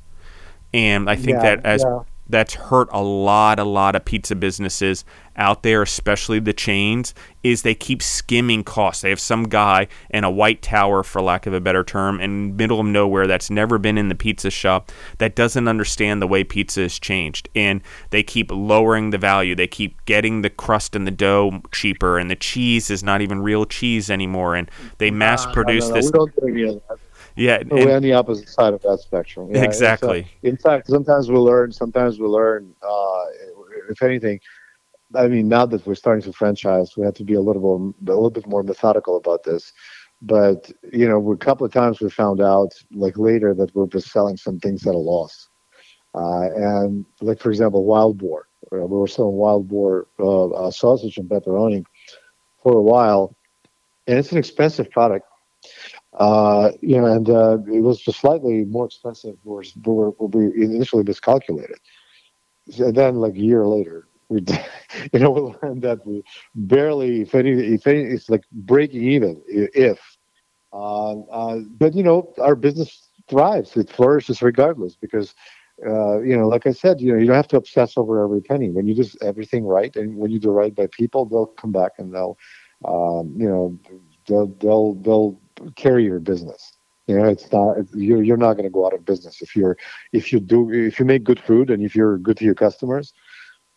[0.75, 4.35] And I think yeah, that as yeah that's hurt a lot, a lot of pizza
[4.35, 5.05] businesses
[5.37, 9.03] out there, especially the chains, is they keep skimming costs.
[9.03, 12.57] They have some guy in a white tower, for lack of a better term, in
[12.57, 16.45] middle of nowhere that's never been in the pizza shop that doesn't understand the way
[16.45, 17.49] pizza has changed.
[17.55, 19.55] And they keep lowering the value.
[19.55, 23.41] They keep getting the crust and the dough cheaper, and the cheese is not even
[23.41, 24.57] real cheese anymore.
[24.57, 27.01] And they mass produce no, no, no, this.
[27.41, 29.49] Yeah, we're on the opposite side of that spectrum.
[29.51, 30.27] Yeah, exactly.
[30.43, 31.73] in fact, sometimes we learn.
[31.73, 32.75] Sometimes we learn.
[32.83, 33.25] Uh,
[33.89, 34.41] if anything,
[35.15, 37.95] I mean, now that we're starting to franchise, we have to be a little more,
[38.07, 39.73] a little bit more methodical about this.
[40.21, 44.11] But you know, a couple of times we found out, like later, that we're just
[44.11, 45.49] selling some things at a loss.
[46.15, 48.49] Uh, and like for example, wild boar.
[48.71, 51.85] We were selling wild boar uh, uh, sausage and pepperoni
[52.63, 53.35] for a while,
[54.07, 55.25] and it's an expensive product
[56.15, 59.37] uh, you know, and uh, it was just slightly more expensive.
[59.45, 59.63] Where
[60.19, 61.79] we initially miscalculated.
[62.79, 64.45] And then, like a year later, we
[65.13, 66.23] you know we learned that we
[66.55, 70.17] barely if any if any it's like breaking even if
[70.73, 75.35] uh, uh, but you know our business thrives it flourishes regardless because
[75.87, 78.41] uh, you know like i said you know you don't have to obsess over every
[78.41, 81.73] penny when you do everything right and when you do right by people they'll come
[81.73, 82.39] back and they'll
[82.85, 83.79] um, you know
[84.27, 85.41] they'll they'll they'll
[85.77, 86.73] carry your business
[87.11, 89.77] you know, it's not you're you're not going to go out of business if you're
[90.13, 93.13] if you do if you make good food and if you're good to your customers,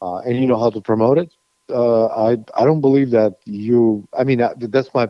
[0.03, 1.33] uh, and you know how to promote it.
[1.67, 4.07] Uh, I I don't believe that you.
[4.15, 5.09] I mean, that's my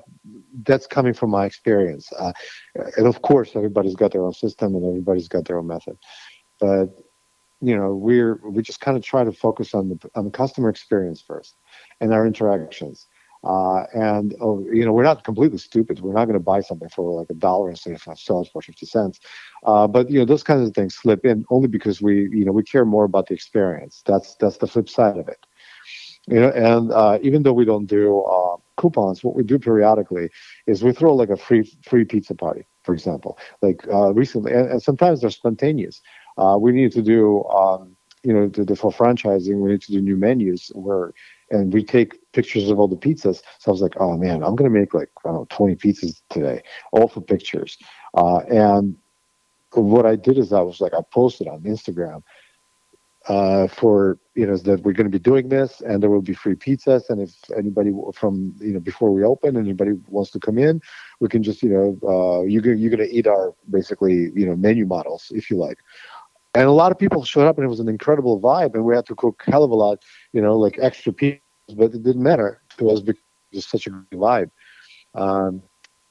[0.63, 2.13] that's coming from my experience.
[2.17, 2.31] Uh,
[2.95, 5.97] and of course, everybody's got their own system and everybody's got their own method,
[6.61, 6.85] but
[7.59, 10.69] you know, we're we just kind of try to focus on the on the customer
[10.69, 11.55] experience first
[11.99, 13.07] and our interactions.
[13.43, 15.99] Uh, and oh, you know, we're not completely stupid.
[15.99, 18.85] We're not going to buy something for like a dollar instead of sell for fifty
[18.85, 19.19] cents.
[19.65, 22.53] Uh, but you know, those kinds of things slip in only because we, you know,
[22.53, 24.01] we care more about the experience.
[24.05, 25.45] That's that's the flip side of it.
[26.27, 30.29] You know, and uh, even though we don't do uh, coupons, what we do periodically
[30.67, 33.37] is we throw like a free free pizza party, for example.
[33.61, 36.01] Like uh, recently, and, and, sometimes they're spontaneous.
[36.37, 37.43] Uh, we need to do.
[37.45, 41.13] Um, you know, to, to, for franchising, we need to do new menus where
[41.51, 43.41] and we take pictures of all the pizzas.
[43.59, 46.21] So I was like, oh man, I'm gonna make like I don't know 20 pizzas
[46.29, 47.77] today, all for pictures.
[48.13, 48.95] Uh, and
[49.71, 52.21] what I did is I was like, I posted on Instagram
[53.27, 56.33] uh, for you know that we're going to be doing this, and there will be
[56.33, 57.09] free pizzas.
[57.09, 60.81] And if anybody from you know before we open, anybody wants to come in,
[61.19, 64.55] we can just you know uh, you you're going to eat our basically you know
[64.55, 65.79] menu models if you like.
[66.55, 68.75] And a lot of people showed up, and it was an incredible vibe.
[68.75, 71.39] And we had to cook hell of a lot, you know, like extra pizzas
[71.75, 74.51] but it didn't matter to us because it's such a great vibe.
[75.15, 75.61] Um,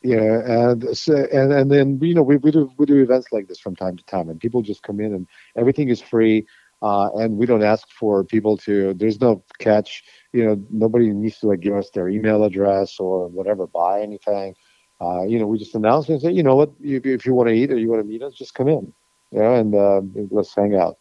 [0.02, 3.46] yeah, and so, and and then you know we, we do we do events like
[3.46, 6.46] this from time to time, and people just come in and everything is free,
[6.82, 8.94] uh, and we don't ask for people to.
[8.94, 10.02] There's no catch.
[10.32, 14.56] You know, nobody needs to like give us their email address or whatever, buy anything.
[15.00, 17.48] Uh, you know, we just announce and say, you know what, if, if you want
[17.48, 18.92] to eat or you want to meet us, just come in.
[19.32, 20.98] You know, and let's hang out.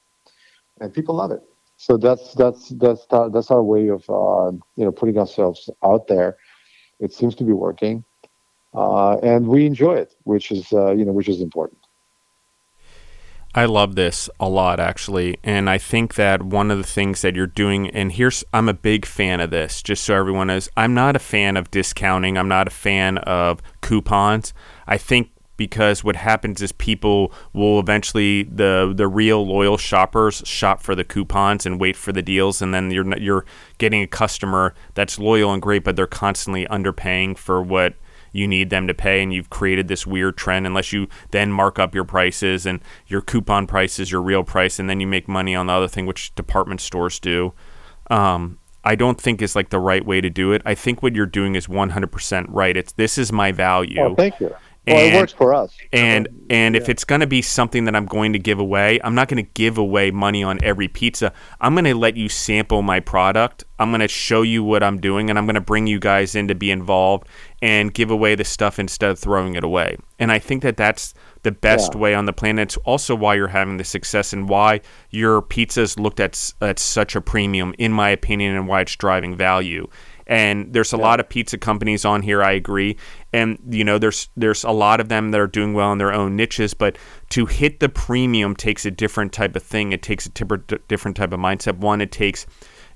[0.80, 1.44] And people love it
[1.82, 6.38] so that's that's that's that's our way of uh, you know putting ourselves out there.
[7.00, 8.04] It seems to be working,
[8.76, 11.80] uh, and we enjoy it, which is uh, you know which is important.
[13.56, 17.36] I love this a lot actually, and I think that one of the things that
[17.36, 19.82] you're doing, and here's I'm a big fan of this.
[19.82, 22.38] Just so everyone knows, I'm not a fan of discounting.
[22.38, 24.54] I'm not a fan of coupons.
[24.86, 30.82] I think because what happens is people will eventually the the real loyal shoppers shop
[30.82, 33.45] for the coupons and wait for the deals and then you're you're
[33.78, 37.93] getting a customer that's loyal and great but they're constantly underpaying for what
[38.32, 41.78] you need them to pay and you've created this weird trend unless you then mark
[41.78, 45.28] up your prices and your coupon price is your real price and then you make
[45.28, 47.53] money on the other thing which department stores do
[48.09, 50.64] um, I don't think is like the right way to do it.
[50.66, 52.76] I think what you're doing is 100% right.
[52.76, 54.01] It's this is my value.
[54.01, 54.55] Oh, thank you.
[54.88, 55.78] Well, and, it works for us.
[55.94, 56.82] And and yeah.
[56.82, 59.44] if it's going to be something that I'm going to give away, I'm not going
[59.44, 61.34] to give away money on every pizza.
[61.60, 63.64] I'm going to let you sample my product.
[63.78, 66.34] I'm going to show you what I'm doing, and I'm going to bring you guys
[66.34, 67.28] in to be involved
[67.62, 69.98] and give away the stuff instead of throwing it away.
[70.18, 71.14] And I think that that's
[71.44, 72.00] the best yeah.
[72.00, 72.64] way on the planet.
[72.64, 77.16] It's also why you're having the success and why your pizzas looked at at such
[77.16, 79.88] a premium, in my opinion, and why it's driving value
[80.28, 81.04] and there's a yeah.
[81.04, 82.98] lot of pizza companies on here I agree.
[83.34, 86.14] And you know there's there's a lot of them that are doing well in their
[86.14, 86.98] own niches but
[87.30, 89.92] to hit the premium takes a different type of thing.
[89.92, 91.78] It takes a different type of mindset.
[91.78, 92.46] One it takes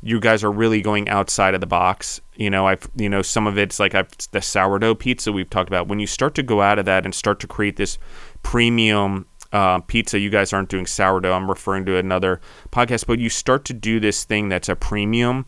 [0.01, 2.21] you guys are really going outside of the box.
[2.35, 5.69] You know i've you know some of it's like I've, the sourdough pizza we've talked
[5.69, 5.87] about.
[5.87, 7.97] When you start to go out of that and start to create this
[8.43, 11.33] premium uh, pizza you guys aren't doing sourdough.
[11.33, 15.45] I'm referring to another podcast but you start to do this thing that's a premium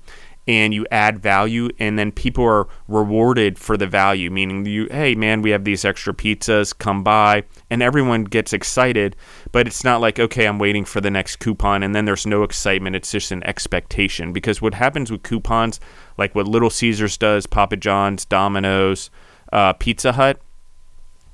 [0.48, 5.14] and you add value and then people are rewarded for the value meaning you hey
[5.14, 9.16] man we have these extra pizzas come by and everyone gets excited
[9.52, 12.44] but it's not like okay i'm waiting for the next coupon and then there's no
[12.44, 15.80] excitement it's just an expectation because what happens with coupons
[16.18, 19.10] like what little caesars does papa john's domino's
[19.54, 20.42] uh, pizza hut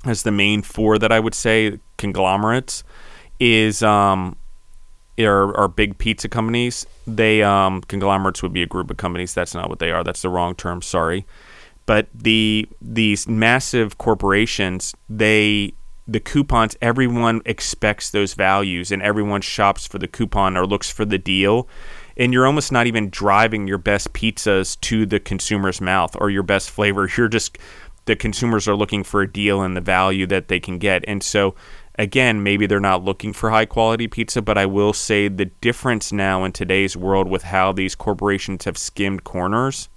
[0.06, 2.84] as the main four that i would say conglomerates
[3.40, 4.36] is um,
[5.20, 6.86] are, are big pizza companies.
[7.06, 9.34] They um, conglomerates would be a group of companies.
[9.34, 10.04] That's not what they are.
[10.04, 10.82] That's the wrong term.
[10.82, 11.26] Sorry,
[11.86, 15.74] but the these massive corporations, they
[16.08, 16.76] the coupons.
[16.82, 21.68] Everyone expects those values, and everyone shops for the coupon or looks for the deal.
[22.16, 26.44] And you're almost not even driving your best pizzas to the consumer's mouth or your
[26.44, 27.10] best flavor.
[27.18, 27.58] You're just
[28.06, 31.04] the consumers are looking for a deal and the value that they can get.
[31.08, 31.56] And so
[31.96, 36.12] again, maybe they're not looking for high quality pizza, but I will say the difference
[36.12, 39.90] now in today's world with how these corporations have skimmed corners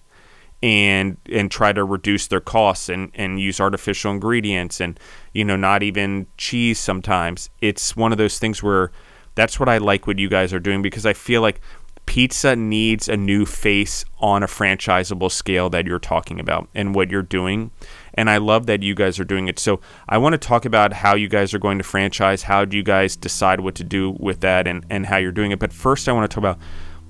[0.63, 4.99] and and try to reduce their costs and, and use artificial ingredients and
[5.35, 8.91] you know not even cheese sometimes it's one of those things where
[9.35, 11.61] that's what I like what you guys are doing because I feel like
[12.07, 17.11] pizza needs a new face on a franchisable scale that you're talking about and what
[17.11, 17.71] you're doing
[18.17, 19.59] and I love that you guys are doing it.
[19.59, 22.43] So I want to talk about how you guys are going to franchise.
[22.43, 25.51] How do you guys decide what to do with that, and and how you're doing
[25.51, 25.59] it?
[25.59, 26.59] But first, I want to talk about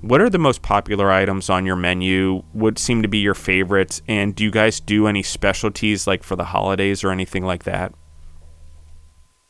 [0.01, 2.43] what are the most popular items on your menu?
[2.53, 4.01] What seem to be your favorites?
[4.07, 7.93] And do you guys do any specialties like for the holidays or anything like that?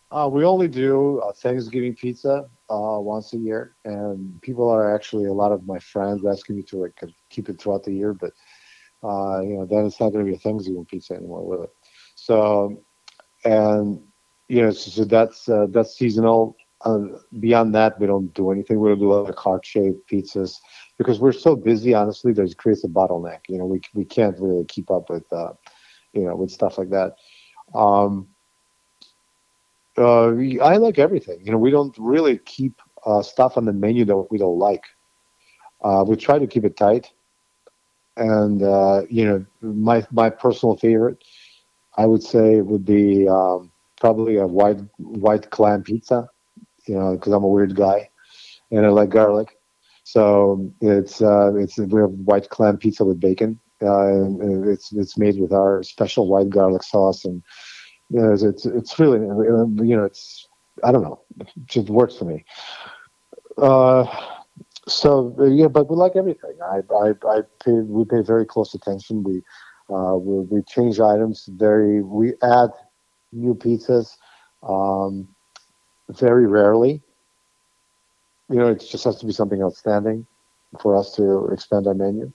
[0.10, 5.26] Uh, we only do uh, Thanksgiving pizza uh, once a year, and people are actually
[5.26, 6.94] a lot of my friends asking me to like
[7.30, 8.32] keep it throughout the year, but
[9.08, 11.70] uh, you know, then it's not going to be a Thanksgiving pizza anymore with it.
[12.16, 12.84] So,
[13.46, 14.02] and
[14.50, 16.58] you know, so, so that's uh, that's seasonal.
[16.82, 17.00] Uh,
[17.40, 18.80] beyond that, we don't do anything.
[18.80, 20.58] We don't do like heart shaped pizzas
[20.98, 21.94] because we're so busy.
[21.94, 23.40] Honestly, that it creates a bottleneck.
[23.48, 25.54] You know, we we can't really keep up with uh,
[26.14, 27.14] you know with stuff like that.
[27.74, 28.28] Um,
[29.98, 30.28] uh,
[30.62, 31.40] I like everything.
[31.44, 34.84] You know, we don't really keep uh, stuff on the menu that we don't like.
[35.82, 37.12] Uh, we try to keep it tight
[38.18, 41.24] and uh, you know my my personal favorite
[41.98, 46.30] i would say would be um, probably a white white clam pizza
[46.88, 48.10] you know because i'm a weird guy
[48.72, 49.58] and i like garlic.
[50.04, 55.40] So it's uh, it's we have white clam pizza with bacon uh, it's it's made
[55.40, 57.26] with our special white garlic sauce.
[57.26, 57.42] And
[58.10, 60.48] you know, it's, it's it's really you know it's
[60.84, 62.44] i don't know it just works for me.
[63.58, 64.06] Uh
[64.88, 66.58] so yeah, but we like everything.
[66.64, 69.24] I, I, I pay, we pay very close attention.
[69.24, 69.44] We,
[69.94, 72.02] uh, we, we change items very.
[72.02, 72.70] We add
[73.32, 74.18] new pizzas
[74.68, 75.28] um,
[76.10, 77.02] very rarely.
[78.50, 80.26] You know, it just has to be something outstanding
[80.80, 82.32] for us to expand our menu.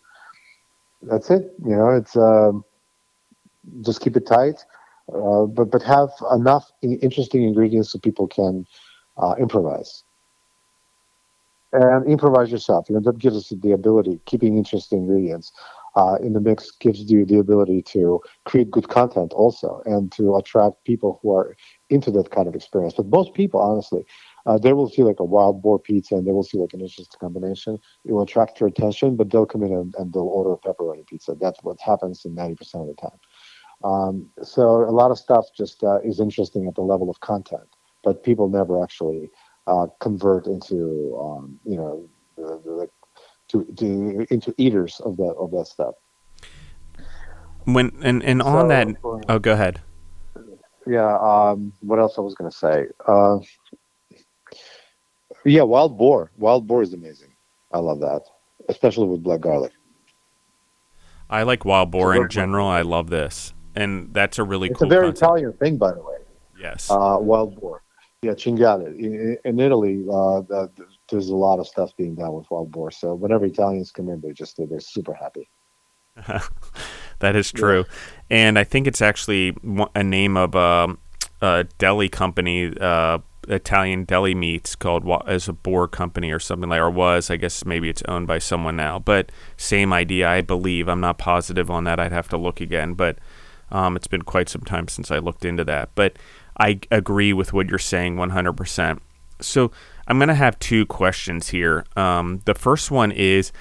[1.03, 1.55] That's it.
[1.65, 2.65] You know, it's um,
[3.83, 4.65] just keep it tight,
[5.15, 8.67] uh, but but have enough interesting ingredients so people can
[9.17, 10.05] uh, improvise
[11.73, 12.89] and improvise yourself.
[12.89, 15.53] You know, that gives us the ability, keeping interesting ingredients
[15.95, 20.37] uh, in the mix gives you the ability to create good content also and to
[20.37, 21.55] attract people who are
[21.91, 22.95] into that kind of experience.
[22.95, 24.05] But most people, honestly,
[24.47, 26.81] uh, they will see like a wild boar pizza and they will see like an
[26.81, 27.79] interesting combination.
[28.05, 31.07] It will attract your attention, but they'll come in and, and they'll order a pepperoni
[31.07, 31.37] pizza.
[31.39, 33.19] That's what happens in 90% of the time.
[33.85, 37.69] Um, so a lot of stuff just uh, is interesting at the level of content,
[38.03, 39.31] but people never actually
[39.67, 42.89] uh, convert into um, you know the, the,
[43.49, 45.95] to, to into eaters of that of that stuff.
[47.65, 48.89] When and and on so, that,
[49.29, 49.81] oh, go ahead.
[50.87, 51.17] Yeah.
[51.19, 52.87] Um, what else I was going to say?
[53.07, 53.39] Uh,
[55.45, 56.31] yeah, wild boar.
[56.37, 57.33] Wild boar is amazing.
[57.73, 58.23] I love that,
[58.69, 59.73] especially with black garlic.
[61.31, 62.67] I like wild boar in general.
[62.67, 64.87] I love this, and that's a really it's cool.
[64.87, 65.23] It's a very concept.
[65.23, 66.17] Italian thing, by the way.
[66.61, 66.91] Yes.
[66.91, 67.83] Uh, wild boar.
[68.23, 68.87] Yeah, cinghiale.
[68.87, 72.71] In, in Italy, uh, the, the, there's a lot of stuff being done with wild
[72.71, 72.93] boar.
[72.93, 75.51] So whenever Italians come in, they're just they're super happy.
[77.19, 77.85] that is true, yeah.
[78.31, 79.57] and I think it's actually
[79.97, 80.97] a name of a,
[81.41, 83.19] a deli company, uh,
[83.49, 87.65] Italian deli meats called as a boar company or something like, or was I guess
[87.65, 90.87] maybe it's owned by someone now, but same idea, I believe.
[90.89, 91.99] I'm not positive on that.
[91.99, 93.19] I'd have to look again, but
[93.73, 96.17] um, it's been quite some time since I looked into that, but.
[96.59, 99.01] I agree with what you're saying 100%.
[99.41, 99.71] So
[100.07, 101.85] I'm going to have two questions here.
[101.97, 103.53] Um, the first one is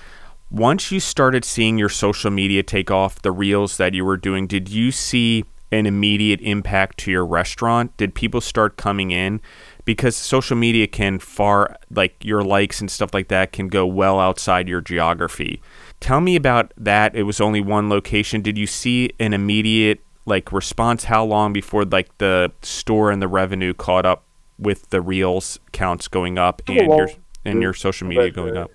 [0.49, 4.47] once you started seeing your social media take off, the reels that you were doing,
[4.47, 7.95] did you see an immediate impact to your restaurant?
[7.95, 9.39] Did people start coming in?
[9.85, 14.19] Because social media can far, like your likes and stuff like that, can go well
[14.19, 15.61] outside your geography.
[16.01, 17.15] Tell me about that.
[17.15, 18.41] It was only one location.
[18.41, 23.27] Did you see an immediate like response how long before like the store and the
[23.27, 24.23] revenue caught up
[24.57, 27.09] with the reels counts going up and well, your
[27.45, 28.71] and your social media but, going up?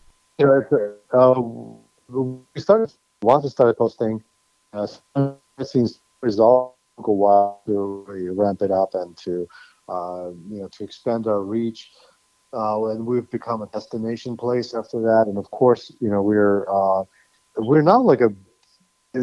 [1.12, 1.40] Uh,
[2.08, 2.92] we started
[3.22, 4.22] once we started posting.
[4.72, 4.86] Uh
[5.64, 8.04] scenes resolve a while to
[8.36, 9.48] ramp it up and to
[9.88, 11.90] uh, you know to expand our reach.
[12.52, 15.24] Uh, and we've become a destination place after that.
[15.26, 17.04] And of course you know we're uh,
[17.56, 18.32] we're not like a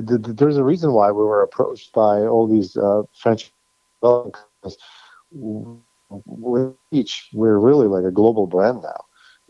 [0.02, 3.52] there's a reason why we were approached by all these uh, French
[4.02, 4.78] companies.
[5.32, 9.02] With each, we're really like a global brand now.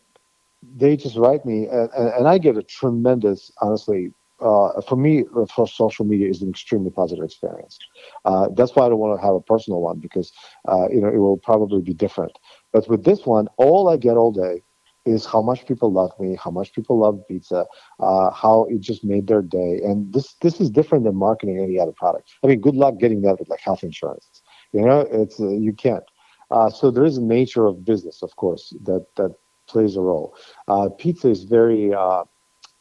[0.75, 5.23] They just write me, and, and I get a tremendous, honestly, uh, for me,
[5.53, 7.79] for social media is an extremely positive experience.
[8.25, 10.31] Uh, that's why I don't want to have a personal one because
[10.67, 12.37] uh, you know it will probably be different.
[12.71, 14.61] But with this one, all I get all day
[15.07, 17.65] is how much people love me, how much people love pizza,
[17.99, 19.79] uh, how it just made their day.
[19.83, 22.33] And this this is different than marketing any other product.
[22.43, 24.41] I mean, good luck getting that with like health insurance.
[24.73, 26.03] You know, it's uh, you can't.
[26.51, 29.35] Uh, so there is a nature of business, of course, that that
[29.67, 30.35] plays a role.
[30.67, 32.23] Uh, pizza is very, uh,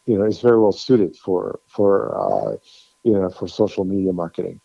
[0.06, 1.90] you know, it's very well suited for for
[2.24, 2.56] uh,
[3.04, 4.60] you know for social media marketing.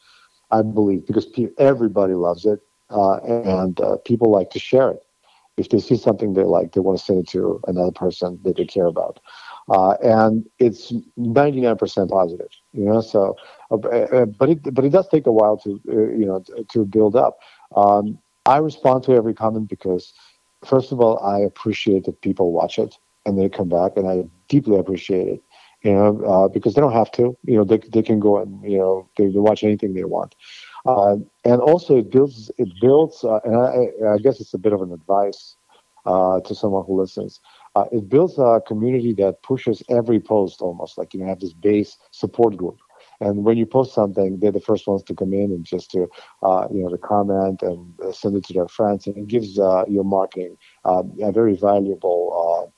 [0.51, 2.59] I believe because pe- everybody loves it
[2.89, 5.03] and people like to share it
[5.61, 8.57] if they see something they like, they want to send it to another person that
[8.57, 9.19] they care about.
[9.69, 13.01] Uh, and it's 99% positive, you know.
[13.01, 13.35] So,
[13.71, 16.43] uh, uh, but it but it does take a while to uh, you know
[16.73, 17.39] to build up.
[17.75, 20.13] Um, I respond to every comment because,
[20.65, 24.23] first of all, I appreciate that people watch it and they come back, and I
[24.49, 25.41] deeply appreciate it.
[25.83, 27.37] You know, uh, because they don't have to.
[27.45, 30.35] You know, they they can go and you know they, they watch anything they want.
[30.85, 34.73] Uh, and also it builds it builds uh, and I, I, guess it's a bit
[34.73, 35.55] of an advice
[36.07, 37.39] uh, to someone who listens.
[37.75, 41.97] Uh, it builds a community that pushes every post almost like you have this base
[42.09, 42.79] support group.
[43.19, 46.07] And when you post something they're the first ones to come in and just to
[46.41, 49.05] uh, you know to comment and uh, send it to their friends.
[49.05, 52.73] And it gives your marketing a very valuable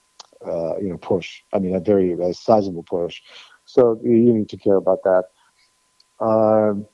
[0.81, 1.41] you know push.
[1.53, 3.21] I mean a very, very sizable push.
[3.63, 5.23] So you need to care about that.
[6.19, 6.85] Um,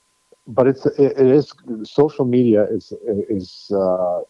[0.49, 2.93] but it's it, it is social media is
[3.29, 4.21] is uh,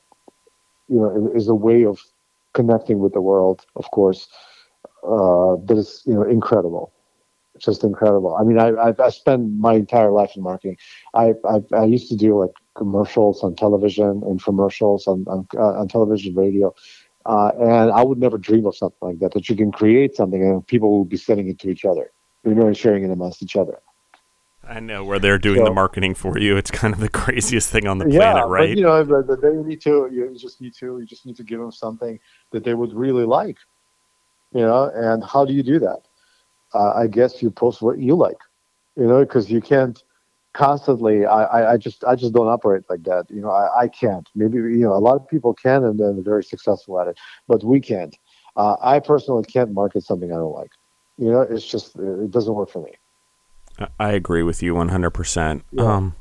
[0.90, 2.00] you know is a way of
[2.54, 4.28] connecting with the world, of course.
[5.04, 6.92] Uh, that is you know incredible,
[7.60, 8.36] just incredible.
[8.36, 10.78] I mean, I I've, I spent my entire life in marketing.
[11.14, 15.88] I, I I used to do like commercials on television, infomercials on on, uh, on
[15.88, 16.74] television, radio.
[17.26, 19.34] Uh, and I would never dream of something like that.
[19.34, 22.12] That you can create something and people will be sending it to each other,
[22.46, 23.80] you know, and sharing it amongst each other.
[24.70, 26.56] I know where they're doing so, the marketing for you.
[26.56, 28.70] It's kind of the craziest thing on the planet, right?
[28.70, 30.08] But, you know, they need to.
[30.12, 31.00] You just need to.
[31.00, 32.20] You just need to give them something
[32.52, 33.58] that they would really like.
[34.54, 36.02] You know, and how do you do that?
[36.74, 38.38] Uh, I guess you post what you like.
[38.96, 40.02] You know, because you can't
[40.54, 41.26] constantly.
[41.26, 43.26] I, I just I just don't operate like that.
[43.30, 44.28] You know, I, I can't.
[44.36, 47.18] Maybe you know a lot of people can and they're very successful at it,
[47.48, 48.16] but we can't.
[48.56, 50.72] Uh, I personally can't market something I don't like.
[51.18, 52.92] You know, it's just it doesn't work for me.
[54.00, 55.62] I agree with you 100%.
[55.72, 55.84] Yeah.
[55.84, 56.16] Um,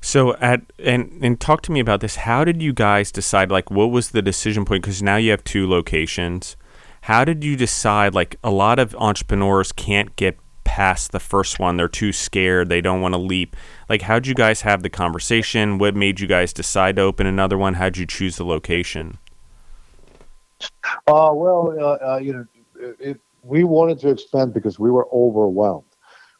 [0.00, 2.16] so at and and talk to me about this.
[2.16, 5.42] How did you guys decide like what was the decision point cuz now you have
[5.42, 6.56] two locations.
[7.02, 11.76] How did you decide like a lot of entrepreneurs can't get past the first one.
[11.76, 12.68] They're too scared.
[12.68, 13.56] They don't want to leap.
[13.88, 15.78] Like how'd you guys have the conversation?
[15.78, 17.74] What made you guys decide to open another one?
[17.74, 19.18] How'd you choose the location?
[21.06, 22.46] Uh, well, uh, uh, you know,
[23.00, 25.85] it, we wanted to expand because we were overwhelmed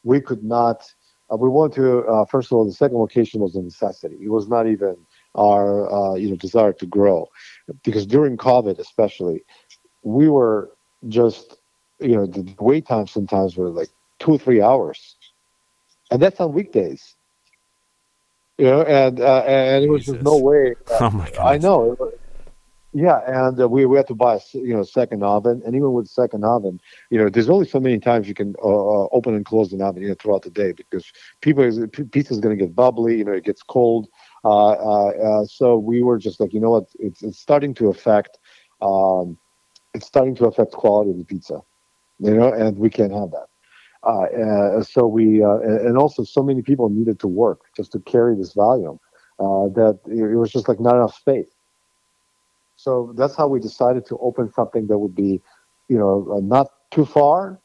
[0.06, 0.94] we could not.
[1.30, 1.98] Uh, we wanted to.
[2.06, 4.16] Uh, first of all, the second location was a necessity.
[4.22, 4.96] It was not even
[5.34, 7.28] our uh, you know desire to grow,
[7.84, 9.44] because during COVID, especially,
[10.02, 10.70] we were
[11.08, 11.56] just
[11.98, 13.90] you know the wait times sometimes were like
[14.20, 15.16] two or three hours,
[16.10, 17.16] and that's on weekdays.
[18.58, 20.14] You know, and uh, and it was Jesus.
[20.14, 20.76] just no way.
[21.00, 21.54] oh my god!
[21.54, 21.96] I know.
[22.96, 25.92] Yeah, and uh, we, we had to buy a you know second oven, and even
[25.92, 26.80] with second oven,
[27.10, 29.82] you know, there's only so many times you can uh, uh open and close an
[29.82, 31.04] oven you know, throughout the day because
[31.42, 31.62] people
[32.10, 34.08] pizza is going to get bubbly, you know, it gets cold.
[34.46, 37.88] Uh, uh, uh, so we were just like, you know what, it's it's starting to
[37.88, 38.38] affect,
[38.80, 39.36] um,
[39.92, 41.60] it's starting to affect quality of the pizza,
[42.18, 43.48] you know, and we can't have that.
[44.04, 48.34] Uh, so we uh, and also so many people needed to work just to carry
[48.34, 48.98] this volume
[49.38, 51.55] uh, that it was just like not enough space.
[52.76, 55.40] So that's how we decided to open something that would be,
[55.88, 57.60] you know, uh, not too far,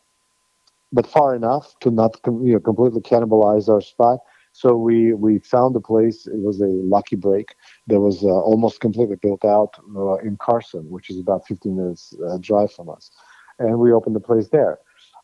[0.92, 4.20] but far enough to not you know completely cannibalize our spot,
[4.54, 6.28] So we we found a place.
[6.28, 7.56] It was a lucky break
[7.88, 12.14] that was uh, almost completely built out uh, in Carson, which is about 15 minutes
[12.28, 13.12] uh, drive from us,
[13.60, 14.80] and we opened the place there.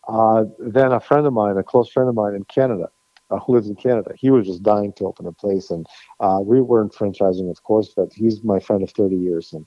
[0.07, 2.87] Uh, then a friend of mine, a close friend of mine in Canada,
[3.29, 5.85] uh, who lives in Canada, he was just dying to open a place, and
[6.19, 9.65] uh, we weren't franchising, of course, but he's my friend of 30 years, and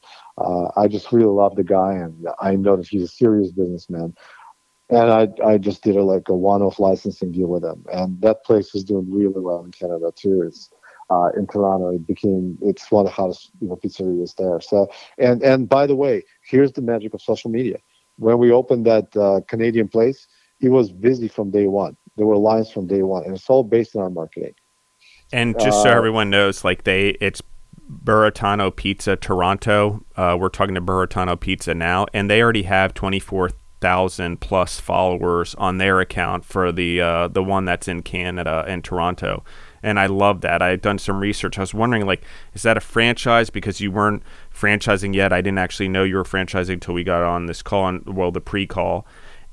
[0.77, 4.15] I just really love the guy, and I know that he's a serious businessman
[4.91, 8.45] and I I just did a like a one-off licensing deal with him, and that
[8.45, 10.43] place is doing really well in Canada too.
[10.47, 10.71] It's
[11.11, 11.91] uh, in Toronto.
[11.91, 14.61] It became it's one of the hottest you know pizzerias there.
[14.61, 14.89] So
[15.19, 17.79] and and by the way, here's the magic of social media.
[18.17, 20.27] When we opened that uh, Canadian place,
[20.61, 21.97] it was busy from day one.
[22.21, 24.53] There were lines from day one, and it's all based on our marketing.
[25.33, 27.41] And just so uh, everyone knows, like they, it's
[27.91, 30.05] Burattino Pizza Toronto.
[30.17, 35.55] Uh, we're talking to Burattino Pizza now, and they already have 24 thousand plus followers
[35.55, 39.43] on their account for the uh, the one that's in Canada and Toronto.
[39.83, 40.61] And I love that.
[40.61, 41.57] I had done some research.
[41.57, 43.49] I was wondering, like, is that a franchise?
[43.49, 44.23] Because you weren't
[44.55, 45.33] franchising yet.
[45.33, 48.31] I didn't actually know you were franchising until we got on this call, on, well,
[48.31, 49.07] the pre-call.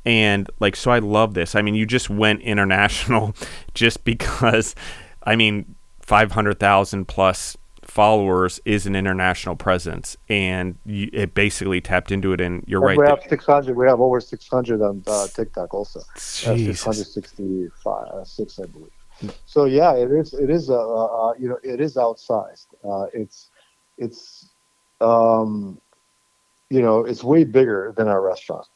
[0.08, 1.54] And like, so I love this.
[1.54, 3.36] I mean, you just went international
[3.74, 4.74] just because.
[5.24, 11.82] I mean, five hundred thousand plus followers is an international presence, and you, it basically
[11.82, 12.40] tapped into it.
[12.40, 12.98] And you're right.
[12.98, 13.76] We have 600.
[13.76, 16.00] We have over 600 on uh, TikTok also.
[16.16, 16.88] Jesus.
[16.88, 18.92] Uh, 665, uh, six, I believe.
[19.46, 20.34] So yeah, it is.
[20.34, 20.70] It is.
[20.70, 22.68] Uh, uh, you know, it is outsized.
[22.82, 23.50] Uh, it's,
[23.98, 24.52] it's,
[25.02, 25.82] um,
[26.70, 28.68] you know, it's way bigger than our restaurant.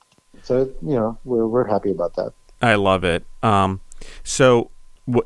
[0.43, 2.33] So you know, we're we're happy about that.
[2.61, 3.25] I love it.
[3.41, 3.81] Um,
[4.23, 4.71] so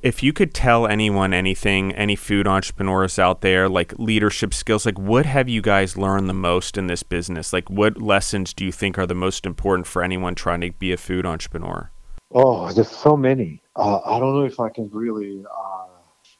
[0.01, 4.97] if you could tell anyone anything, any food entrepreneurs out there, like leadership skills, like
[4.97, 7.51] what have you guys learned the most in this business?
[7.51, 10.91] Like what lessons do you think are the most important for anyone trying to be
[10.91, 11.91] a food entrepreneur?
[12.33, 13.61] Oh, there's so many.
[13.75, 15.43] Uh, I don't know if I can really.
[15.45, 15.85] Uh,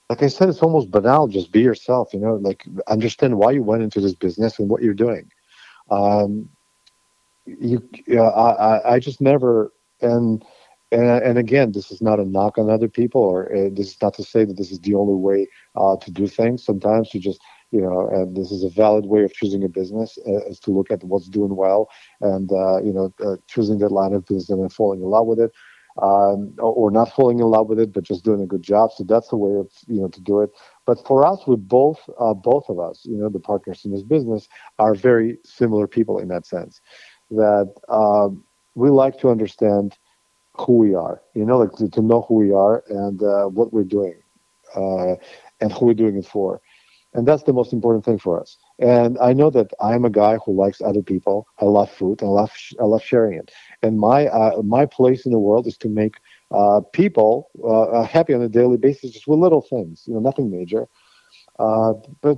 [0.10, 1.28] like I said, it's almost banal.
[1.28, 2.14] Just be yourself.
[2.14, 5.32] You know, like understand why you went into this business and what you're doing.
[5.92, 6.50] Um,
[7.46, 9.72] you, uh, I, I just never
[10.02, 10.44] and
[10.92, 13.98] and, and again, this is not a knock on other people, or uh, this is
[14.02, 16.64] not to say that this is the only way uh, to do things.
[16.64, 17.42] Sometimes you just,
[17.72, 20.72] you know, and this is a valid way of choosing a business uh, is to
[20.72, 21.90] look at what's doing well
[22.22, 25.40] and, uh, you know, uh, choosing that line of business and falling in love with
[25.40, 25.52] it.
[26.02, 28.92] Um, or not falling in love with it, but just doing a good job.
[28.94, 30.50] So that's the way of you know to do it.
[30.86, 34.04] But for us, we both uh, both of us, you know, the partners in this
[34.04, 36.82] business are very similar people in that sense.
[37.32, 38.44] That um,
[38.76, 39.98] we like to understand
[40.58, 43.74] who we are, you know, like to, to know who we are and uh, what
[43.74, 44.16] we're doing
[44.76, 45.16] uh,
[45.60, 46.62] and who we're doing it for.
[47.14, 48.58] And that's the most important thing for us.
[48.80, 51.48] And I know that I'm a guy who likes other people.
[51.62, 52.22] I love food.
[52.22, 53.52] I love I love sharing it.
[53.82, 56.16] And my uh, my place in the world is to make
[56.52, 60.04] uh, people uh, happy on a daily basis, just with little things.
[60.06, 60.88] You know, nothing major.
[61.58, 62.38] Uh, but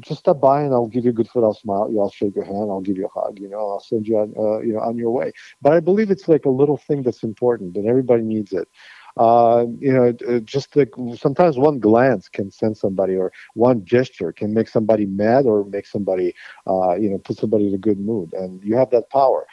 [0.00, 1.42] just stop by and I'll give you a good foot.
[1.42, 1.90] I'll smile.
[1.90, 2.00] You.
[2.00, 2.70] I'll shake your hand.
[2.70, 3.38] I'll give you a hug.
[3.38, 5.32] You know, I'll send you on, uh, you know, on your way.
[5.60, 8.68] But I believe it's like a little thing that's important, and everybody needs it.
[9.16, 14.32] Uh, you know, uh, just like sometimes one glance can send somebody, or one gesture
[14.32, 16.34] can make somebody mad, or make somebody,
[16.66, 19.46] uh, you know, put somebody in a good mood, and you have that power.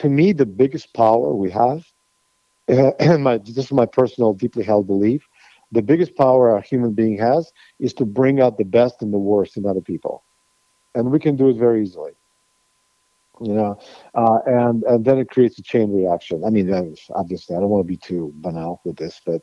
[0.00, 1.84] To me, the biggest power we have,
[2.68, 5.26] and my this is my personal, deeply held belief
[5.72, 9.18] the biggest power a human being has is to bring out the best and the
[9.18, 10.24] worst in other people.
[10.94, 12.12] And we can do it very easily.
[13.40, 13.78] You know
[14.14, 16.42] uh, and and then it creates a chain reaction.
[16.44, 16.72] I mean
[17.14, 19.42] obviously i don't want to be too banal with this but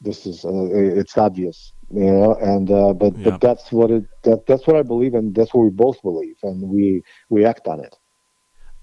[0.00, 3.30] this is uh, it's obvious you know and uh, but yeah.
[3.30, 6.36] but that's what it that, that's what i believe and that's what we both believe
[6.42, 7.96] and we we act on it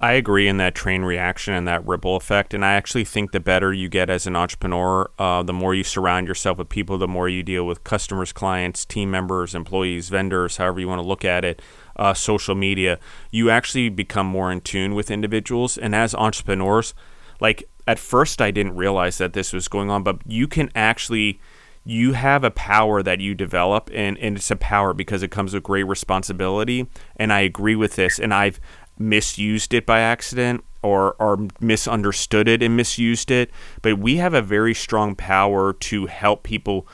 [0.05, 2.53] I agree in that train reaction and that ripple effect.
[2.53, 5.83] And I actually think the better you get as an entrepreneur, uh, the more you
[5.83, 10.57] surround yourself with people, the more you deal with customers, clients, team members, employees, vendors,
[10.57, 11.59] however you want to look at it,
[11.95, 12.99] uh, social media,
[13.31, 15.75] you actually become more in tune with individuals.
[15.75, 16.93] And as entrepreneurs,
[17.41, 21.39] like at first, I didn't realize that this was going on, but you can actually
[21.87, 25.53] you have a power that you develop and, and it's a power because it comes
[25.53, 28.59] with great responsibility and i agree with this and i've
[28.97, 33.51] misused it by accident or, or misunderstood it and misused it.
[33.81, 36.87] But we have a very strong power to help people.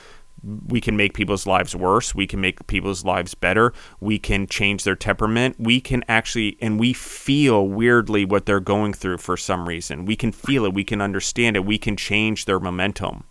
[0.68, 2.16] We can make people's lives worse.
[2.16, 3.74] We can make people's lives better.
[4.00, 5.58] We can change their temperament.
[5.60, 10.06] We can actually, and we feel weirdly what they're going through for some reason.
[10.06, 10.74] We can feel it.
[10.74, 11.66] We can understand it.
[11.66, 13.26] We can change their momentum.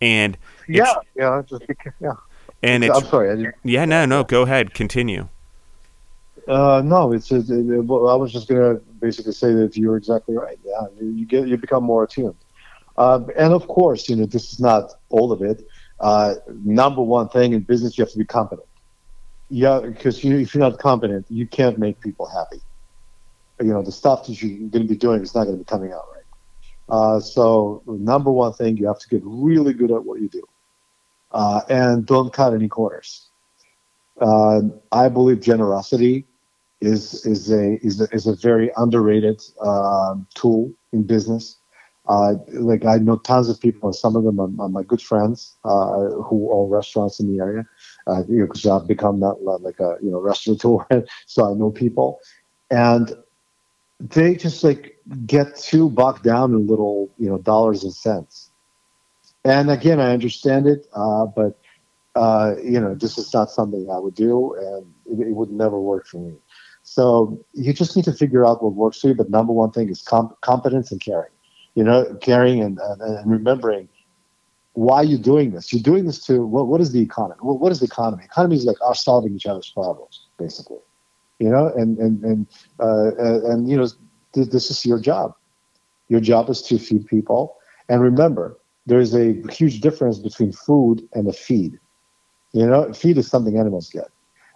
[0.00, 0.36] And
[0.66, 1.62] yeah, yeah, just
[2.00, 2.14] yeah.
[2.62, 3.52] And it's, I'm sorry.
[3.62, 4.24] yeah, no, no.
[4.24, 4.74] Go ahead.
[4.74, 5.28] Continue.
[6.48, 7.30] Uh, no, it's.
[7.30, 10.58] It, it, well, I was just gonna basically say that you're exactly right.
[10.64, 12.34] Yeah, you, you get you become more attuned,
[12.96, 15.62] um, and of course, you know this is not all of it.
[16.02, 16.34] uh,
[16.64, 18.68] number one thing in business, you have to be competent.
[19.48, 22.60] Yeah, because you, if you're not competent, you can't make people happy.
[23.60, 25.64] You know, the stuff that you're going to be doing is not going to be
[25.64, 26.24] coming out right.
[26.88, 30.42] Uh, so, number one thing, you have to get really good at what you do,
[31.30, 33.30] uh, and don't cut any corners.
[34.20, 36.26] Uh, I believe generosity
[36.82, 41.56] is is a is a, is a very underrated um, tool in business.
[42.08, 45.00] Uh, like I know tons of people, and some of them are, are my good
[45.00, 47.64] friends uh, who own restaurants in the area.
[48.08, 50.84] Uh, you know, because I've become not like a you know restaurateur,
[51.26, 52.18] so I know people,
[52.70, 53.12] and
[54.00, 58.50] they just like get too bogged down in little you know dollars and cents.
[59.44, 61.58] And again, I understand it, uh, but
[62.14, 65.80] uh, you know, this is not something I would do, and it, it, would never
[65.80, 66.34] work for me.
[66.82, 69.14] So you just need to figure out what works for you.
[69.14, 71.30] But number one thing is comp- competence and caring
[71.74, 73.88] you know, caring and, and, and remembering
[74.74, 75.72] why you're doing this.
[75.72, 76.66] You're doing this to what?
[76.68, 77.38] What is the economy?
[77.40, 78.24] What, what is the economy?
[78.24, 80.78] Economy is like us solving each other's problems, basically.
[81.38, 82.46] You know, and and and
[82.80, 83.10] uh,
[83.50, 83.86] and you know,
[84.34, 85.34] th- this is your job.
[86.08, 87.56] Your job is to feed people,
[87.88, 91.78] and remember, there is a huge difference between food and a feed.
[92.52, 94.08] You know, feed is something animals get,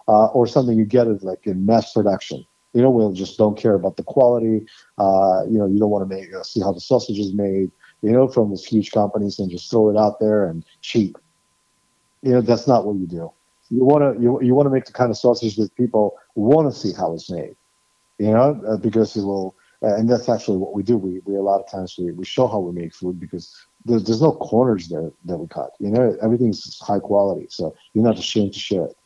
[0.07, 2.45] uh, or something you get it like in mass production.
[2.73, 4.65] You know, we'll just don't care about the quality.
[4.97, 7.71] Uh, you know, you don't want to make uh, see how the sausage is made.
[8.01, 11.17] You know, from these huge companies and just throw it out there and cheap.
[12.21, 13.31] You know, that's not what you do.
[13.69, 16.71] You want to you, you want to make the kind of sausage that people want
[16.71, 17.55] to see how it's made.
[18.19, 19.55] You know, uh, because it will.
[19.81, 20.97] And that's actually what we do.
[20.97, 23.55] We, we a lot of times we, we show how we make food because
[23.85, 25.71] there's, there's no corners there that we cut.
[25.79, 28.97] You know, everything's high quality, so you're not ashamed to share it.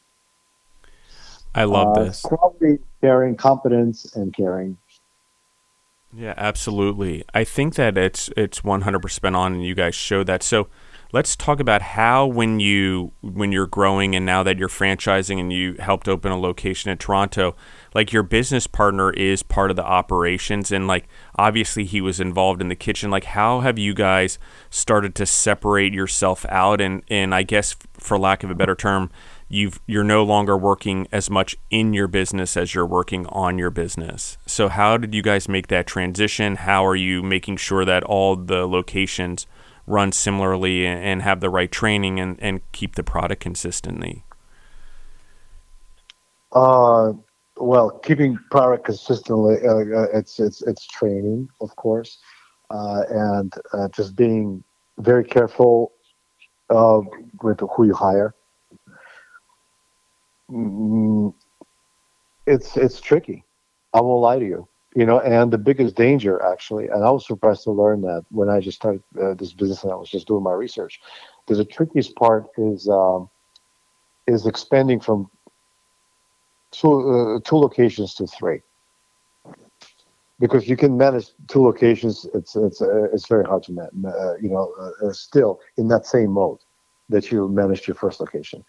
[1.54, 2.22] I love uh, this.
[2.22, 4.78] Quality, caring, competence, and caring.
[6.14, 7.24] Yeah, absolutely.
[7.34, 10.44] I think that it's it's 100% on, and you guys show that.
[10.44, 10.68] So,
[11.14, 15.54] let's talk about how when you when you're growing, and now that you're franchising, and
[15.54, 17.56] you helped open a location in Toronto,
[17.94, 22.62] like your business partner is part of the operations, and like obviously he was involved
[22.62, 23.10] in the kitchen.
[23.10, 24.38] Like, how have you guys
[24.70, 29.12] started to separate yourself out, and and I guess for lack of a better term
[29.54, 33.70] you've you're no longer working as much in your business as you're working on your
[33.70, 34.38] business.
[34.46, 36.56] So how did you guys make that transition?
[36.56, 39.48] How are you making sure that all the locations
[39.86, 44.24] run similarly and have the right training and, and keep the product consistently?
[46.54, 47.14] Uh,
[47.58, 52.20] well, keeping product consistently, uh, uh it's it's it's training, of course,
[52.70, 54.64] uh, and uh, just being
[54.98, 55.92] very careful
[57.44, 58.34] with who you hire
[62.46, 63.44] it's it's tricky.
[63.94, 64.68] I won't lie to you.
[64.96, 68.50] You know, and the biggest danger actually, and I was surprised to learn that when
[68.50, 71.00] I just started uh, this business and I was just doing my research.
[71.46, 73.30] Because the trickiest part is um,
[74.28, 75.30] is expanding from
[76.72, 78.62] two uh, two locations to three.
[80.40, 83.94] Because you can manage two locations, it's it's uh, it's very hard to manage.
[84.06, 86.60] Uh, you know, uh, uh, still in that same mode
[87.08, 88.66] that you managed your first location.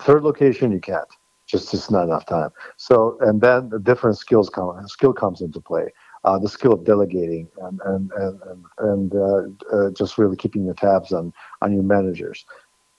[0.00, 1.08] Third location, you can't.
[1.46, 2.50] Just just not enough time.
[2.76, 5.92] So and then the different skills come skill comes into play.
[6.24, 10.64] Uh, the skill of delegating and and and and, and uh, uh, just really keeping
[10.64, 12.44] your tabs on on your managers.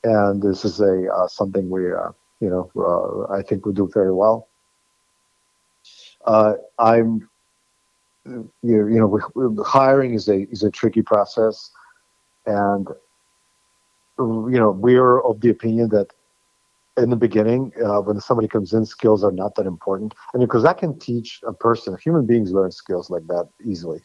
[0.03, 3.89] And this is a uh, something we uh, you know uh, I think we do
[3.93, 4.47] very well.
[6.79, 7.29] I'm
[8.25, 11.71] you, you know we, hiring is a is a tricky process,
[12.45, 12.87] and
[14.19, 16.07] you know we're of the opinion that
[16.97, 20.13] in the beginning, uh, when somebody comes in, skills are not that important.
[20.33, 23.99] I mean, because that can teach a person, human beings learn skills like that easily.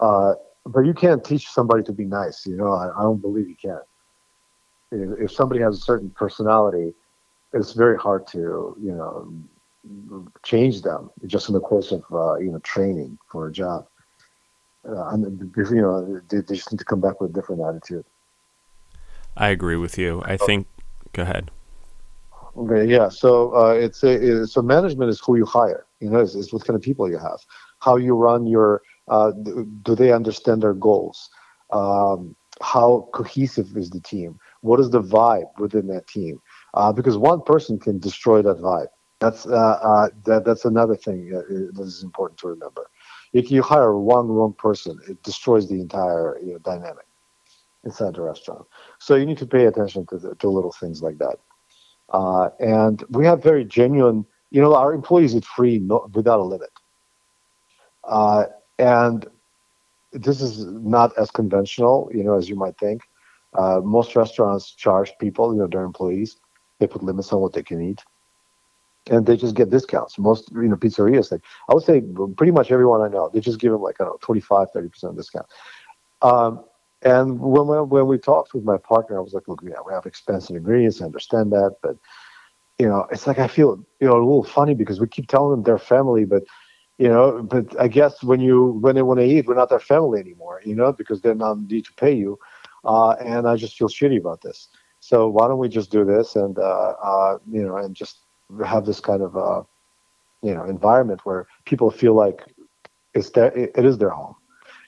[0.00, 2.46] Uh, but you can't teach somebody to be nice.
[2.46, 3.80] You know, I, I don't believe you can.
[4.92, 6.94] If, if, somebody has a certain personality,
[7.52, 12.50] it's very hard to, you know, change them just in the course of, uh, you
[12.50, 13.86] know, training for a job.
[14.88, 18.04] Uh, and, you know, they, they just need to come back with a different attitude.
[19.36, 20.22] I agree with you.
[20.24, 20.66] I think,
[21.12, 21.50] go ahead.
[22.56, 23.08] Okay, yeah.
[23.08, 25.86] So uh, it's a, so management is who you hire.
[26.00, 27.40] You know, it's, it's, what kind of people you have,
[27.80, 28.82] how you run your.
[29.08, 29.30] Uh,
[29.82, 31.30] do they understand their goals?
[31.70, 34.38] Um, how cohesive is the team?
[34.62, 36.40] What is the vibe within that team?
[36.74, 38.88] Uh, because one person can destroy that vibe.
[39.20, 41.42] That's uh, uh, that, that's another thing uh,
[41.74, 42.90] that is important to remember.
[43.32, 47.06] If you hire one wrong person, it destroys the entire you know, dynamic
[47.84, 48.66] inside the restaurant.
[48.98, 51.36] So you need to pay attention to the, to little things like that.
[52.10, 56.44] Uh, and we have very genuine, you know, our employees eat free no, without a
[56.44, 56.70] limit.
[58.04, 58.44] Uh,
[58.78, 59.26] and
[60.12, 63.02] this is not as conventional, you know, as you might think.
[63.54, 66.36] Uh, most restaurants charge people, you know, their employees.
[66.78, 68.04] They put limits on what they can eat,
[69.10, 70.18] and they just get discounts.
[70.18, 72.02] Most, you know, pizzerias, like I would say,
[72.36, 74.88] pretty much everyone I know, they just give them like I don't know, 25, 30
[74.88, 75.46] percent discount.
[76.22, 76.64] Um,
[77.02, 79.92] and when we, when we talked with my partner, I was like, look, yeah, we
[79.92, 81.00] have expensive ingredients.
[81.00, 81.96] I understand that, but
[82.78, 85.50] you know, it's like I feel you know a little funny because we keep telling
[85.50, 86.42] them they're family, but
[86.98, 89.80] you know, but I guess when you when they want to eat, we're not their
[89.80, 92.38] family anymore, you know, because they're not need to pay you,
[92.84, 94.68] uh, and I just feel shitty about this.
[95.00, 98.20] So why don't we just do this and uh, uh, you know, and just
[98.64, 99.62] have this kind of uh,
[100.42, 102.42] you know environment where people feel like
[103.14, 104.36] it's their it, it is their home,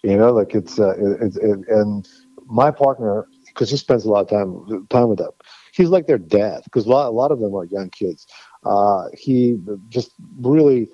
[0.02, 2.08] you know, like it's uh, it, it, and
[2.46, 5.30] my partner because he spends a lot of time time with them
[5.72, 8.26] he's like their dad because a lot, a lot of them are young kids.
[8.64, 9.56] Uh, he
[9.88, 10.88] just really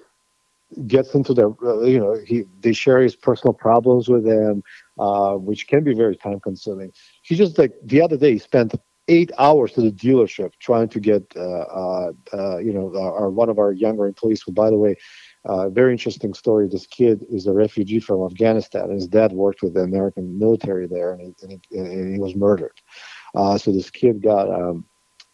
[0.86, 4.62] gets into their, uh, you know, he they share his personal problems with them,
[4.98, 6.90] uh, which can be very time consuming.
[7.22, 8.74] He just like the other day he spent
[9.08, 13.48] eight hours to the dealership trying to get, uh, uh, uh, you know, our, one
[13.48, 14.96] of our younger employees, who by the way.
[15.44, 16.68] Uh, very interesting story.
[16.68, 18.90] This kid is a refugee from Afghanistan.
[18.90, 22.34] His dad worked with the American military there, and he, and he, and he was
[22.34, 22.80] murdered.
[23.34, 24.86] Uh, so this kid got, um,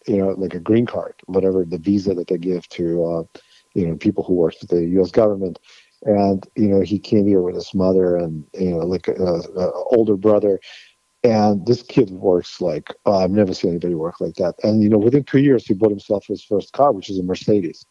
[0.07, 3.23] you know, like a green card, whatever the visa that they give to, uh,
[3.75, 5.11] you know, people who work for the U.S.
[5.11, 5.61] government.
[6.03, 9.73] And you know, he came here with his mother and you know, like a, a
[9.91, 10.59] older brother.
[11.23, 14.55] And this kid works like oh, I've never seen anybody work like that.
[14.65, 17.23] And you know, within two years, he bought himself his first car, which is a
[17.23, 17.85] Mercedes.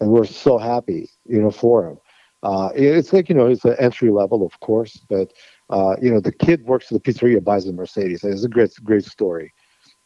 [0.00, 1.98] And we're so happy, you know, for him.
[2.42, 5.32] Uh, it's like you know, it's an entry level, of course, but
[5.70, 8.22] uh, you know, the kid works for the pizzeria, buys a Mercedes.
[8.22, 9.52] It's a great, great story,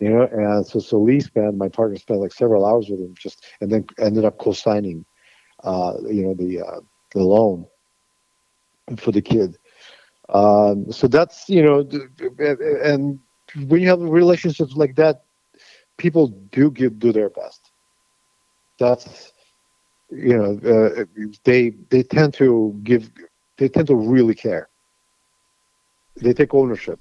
[0.01, 0.22] you know.
[0.32, 3.70] And so, so Lee spent, my partner spent like several hours with him, just and
[3.70, 5.05] then ended up co-signing,
[5.62, 6.80] uh, you know, the uh,
[7.12, 7.66] the loan
[8.97, 9.57] for the kid.
[10.30, 11.86] Um, so that's you know,
[12.84, 13.18] and
[13.66, 15.22] when you have relationships like that,
[15.99, 17.72] people do give do their best.
[18.78, 19.31] That's
[20.12, 21.04] you know, uh,
[21.44, 23.10] they they tend to give,
[23.56, 24.68] they tend to really care
[26.16, 27.00] they take ownership.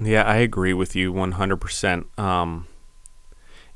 [0.00, 2.18] Yeah, I agree with you 100%.
[2.18, 2.66] Um,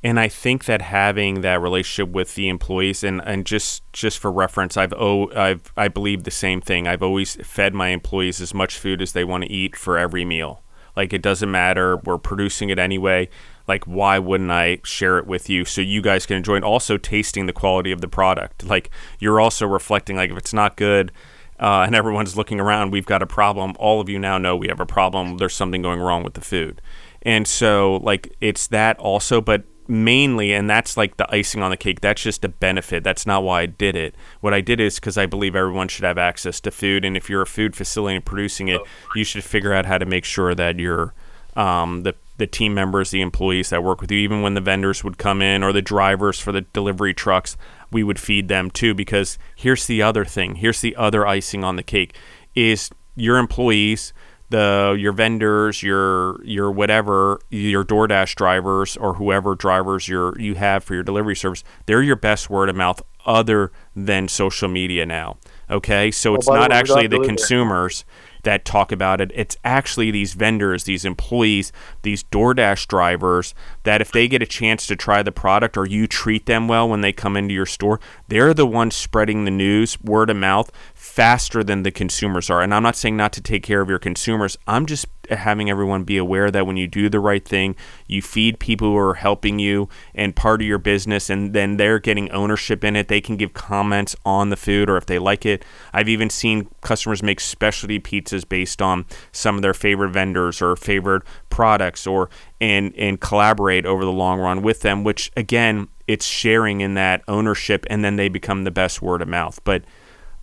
[0.02, 4.30] and I think that having that relationship with the employees and, and just just for
[4.30, 6.86] reference, I've oh I've I believe the same thing.
[6.86, 10.26] I've always fed my employees as much food as they want to eat for every
[10.26, 10.62] meal.
[10.94, 13.30] Like it doesn't matter, we're producing it anyway.
[13.66, 16.64] Like why wouldn't I share it with you so you guys can enjoy it?
[16.64, 18.64] Also tasting the quality of the product.
[18.64, 21.12] Like you're also reflecting like if it's not good,
[21.58, 23.74] uh, and everyone's looking around, we've got a problem.
[23.78, 25.38] All of you now know we have a problem.
[25.38, 26.82] There's something going wrong with the food.
[27.22, 31.76] And so, like, it's that also, but mainly, and that's like the icing on the
[31.76, 32.00] cake.
[32.00, 33.04] That's just a benefit.
[33.04, 34.14] That's not why I did it.
[34.40, 37.04] What I did is because I believe everyone should have access to food.
[37.04, 38.80] And if you're a food facility and producing it,
[39.14, 41.14] you should figure out how to make sure that you're
[41.56, 45.04] um, the the team members, the employees that work with you, even when the vendors
[45.04, 47.56] would come in or the drivers for the delivery trucks,
[47.90, 48.94] we would feed them too.
[48.94, 52.16] Because here's the other thing, here's the other icing on the cake
[52.54, 54.12] is your employees,
[54.50, 60.84] the your vendors, your your whatever, your DoorDash drivers or whoever drivers your you have
[60.84, 65.36] for your delivery service, they're your best word of mouth other than social media now.
[65.70, 68.04] Okay, so it's not actually the consumers
[68.44, 69.30] that talk about it.
[69.34, 71.72] It's actually these vendors, these employees,
[72.02, 76.06] these DoorDash drivers that if they get a chance to try the product or you
[76.06, 80.00] treat them well when they come into your store, they're the ones spreading the news
[80.00, 80.70] word of mouth
[81.04, 82.62] faster than the consumers are.
[82.62, 84.56] And I'm not saying not to take care of your consumers.
[84.66, 87.76] I'm just having everyone be aware that when you do the right thing,
[88.06, 91.98] you feed people who are helping you and part of your business, and then they're
[91.98, 93.08] getting ownership in it.
[93.08, 95.62] They can give comments on the food or if they like it.
[95.92, 100.74] I've even seen customers make specialty pizzas based on some of their favorite vendors or
[100.74, 102.30] favorite products or
[102.62, 107.22] and and collaborate over the long run with them, which again, it's sharing in that
[107.28, 109.60] ownership and then they become the best word of mouth.
[109.64, 109.84] But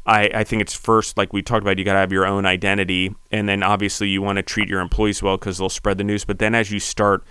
[0.05, 2.45] I, I think it's first, like we talked about, you got to have your own
[2.45, 3.13] identity.
[3.31, 6.25] And then obviously you want to treat your employees well because they'll spread the news.
[6.25, 7.23] But then as you start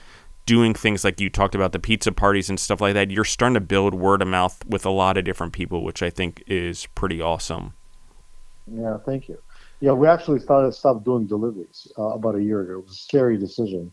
[0.47, 3.55] doing things like you talked about the pizza parties and stuff like that, you're starting
[3.55, 6.87] to build word of mouth with a lot of different people, which I think is
[6.95, 7.75] pretty awesome.
[8.67, 9.39] Yeah, thank you.
[9.81, 12.75] Yeah, we actually started stopped doing deliveries uh, about a year ago.
[12.75, 13.93] It was a scary decision,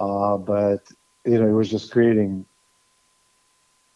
[0.00, 0.88] uh, but
[1.24, 2.44] you know it was just creating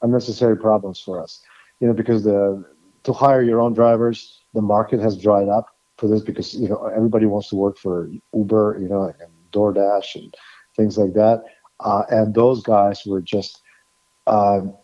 [0.03, 1.41] unnecessary problems for us.
[1.81, 2.65] You know because the
[3.05, 4.41] to hire your own drivers.
[4.55, 8.11] The market has dried up for this because you know everybody wants to work for
[8.35, 10.35] Uber, you know, and DoorDash and
[10.77, 11.45] things like that.
[11.81, 13.63] Uh, and those guys were just,
[14.27, 14.75] um,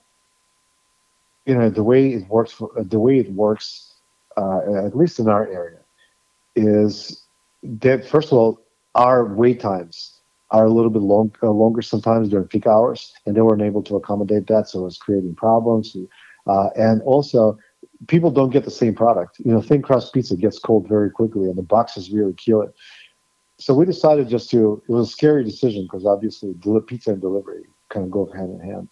[1.44, 2.52] you know, the way it works.
[2.52, 3.94] For, the way it works,
[4.36, 5.78] uh, at least in our area,
[6.54, 7.24] is
[7.62, 8.60] that first of all,
[8.94, 13.36] our wait times are a little bit long, uh, longer sometimes during peak hours, and
[13.36, 15.96] they weren't able to accommodate that, so it was creating problems.
[16.46, 17.58] Uh, and also,
[18.08, 19.38] people don't get the same product.
[19.38, 22.74] You know, thin crust pizza gets cold very quickly, and the boxes really kill it.
[23.58, 24.82] So we decided just to.
[24.88, 26.54] It was a scary decision because obviously,
[26.86, 28.88] pizza and delivery kind of go hand in hand.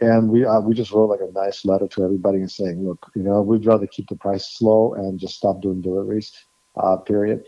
[0.00, 3.10] And we uh, we just wrote like a nice letter to everybody and saying, look,
[3.14, 6.32] you know, we'd rather keep the price low and just stop doing deliveries.
[6.76, 7.44] Uh, period.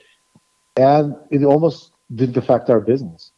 [0.77, 3.33] And it almost didn't affect our business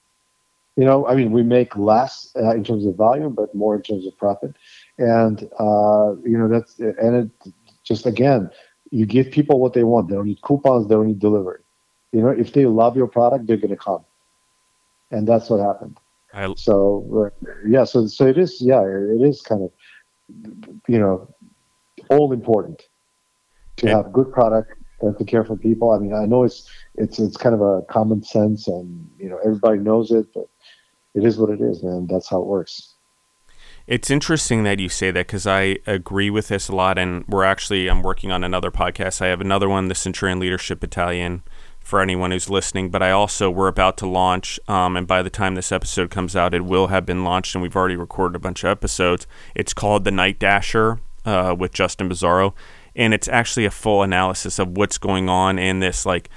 [0.77, 3.83] you know, I mean, we make less uh, in terms of volume, but more in
[3.83, 4.55] terms of profit.
[4.99, 7.53] And uh, you know, that's and it
[7.85, 8.51] just again,
[8.91, 10.09] you give people what they want.
[10.09, 10.89] They don't need coupons.
[10.89, 11.61] They don't need delivery.
[12.13, 14.05] You know, if they love your product, they're going to come,
[15.11, 15.99] and that's what happened.
[16.33, 16.53] I...
[16.57, 18.61] So uh, yeah, so so it is.
[18.61, 19.71] Yeah, it is kind of
[20.89, 21.29] you know
[22.09, 22.83] all important
[23.77, 24.73] to have good product
[25.03, 25.91] and to care for people.
[25.91, 29.39] I mean, I know it's it's it's kind of a common sense, and you know
[29.45, 30.49] everybody knows it, but
[31.15, 32.07] it is what it is, man.
[32.07, 32.95] That's how it works.
[33.87, 36.99] It's interesting that you say that because I agree with this a lot.
[36.99, 39.23] And we're actually, I'm working on another podcast.
[39.23, 41.43] I have another one, the Centurion Leadership Battalion,
[41.79, 42.91] for anyone who's listening.
[42.91, 46.35] But I also, we're about to launch, um, and by the time this episode comes
[46.35, 49.29] out, it will have been launched, and we've already recorded a bunch of episodes.
[49.55, 52.55] It's called The Night Dasher uh, with Justin Bizzarro.
[52.97, 56.29] And it's actually a full analysis of what's going on in this, like,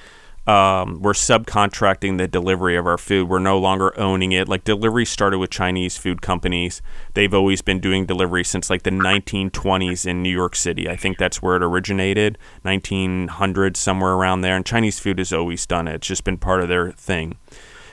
[0.49, 3.29] um, we're subcontracting the delivery of our food.
[3.29, 4.49] We're no longer owning it.
[4.49, 6.81] Like delivery started with Chinese food companies.
[7.13, 10.89] They've always been doing delivery since like the 1920s in New York City.
[10.89, 14.55] I think that's where it originated, 1900 somewhere around there.
[14.55, 15.95] And Chinese food has always done it.
[15.95, 17.37] It's just been part of their thing.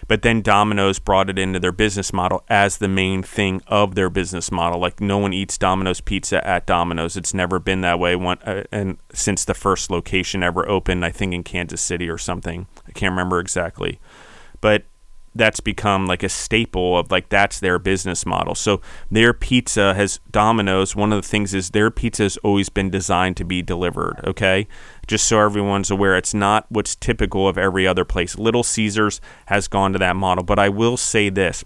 [0.08, 4.08] But then Domino's brought it into their business model as the main thing of their
[4.08, 4.78] business model.
[4.78, 7.16] Like no one eats Domino's pizza at Domino's.
[7.16, 8.14] It's never been that way.
[8.14, 12.18] One, uh, and since the first location ever opened, I think in Kansas City or
[12.18, 12.66] something.
[12.86, 14.00] I can't remember exactly.
[14.60, 14.84] But
[15.36, 18.54] that's become like a staple of like that's their business model.
[18.54, 18.80] So
[19.10, 20.96] their pizza has Domino's.
[20.96, 24.20] One of the things is their pizza has always been designed to be delivered.
[24.26, 24.66] Okay,
[25.06, 28.38] just so everyone's aware, it's not what's typical of every other place.
[28.38, 31.64] Little Caesars has gone to that model, but I will say this.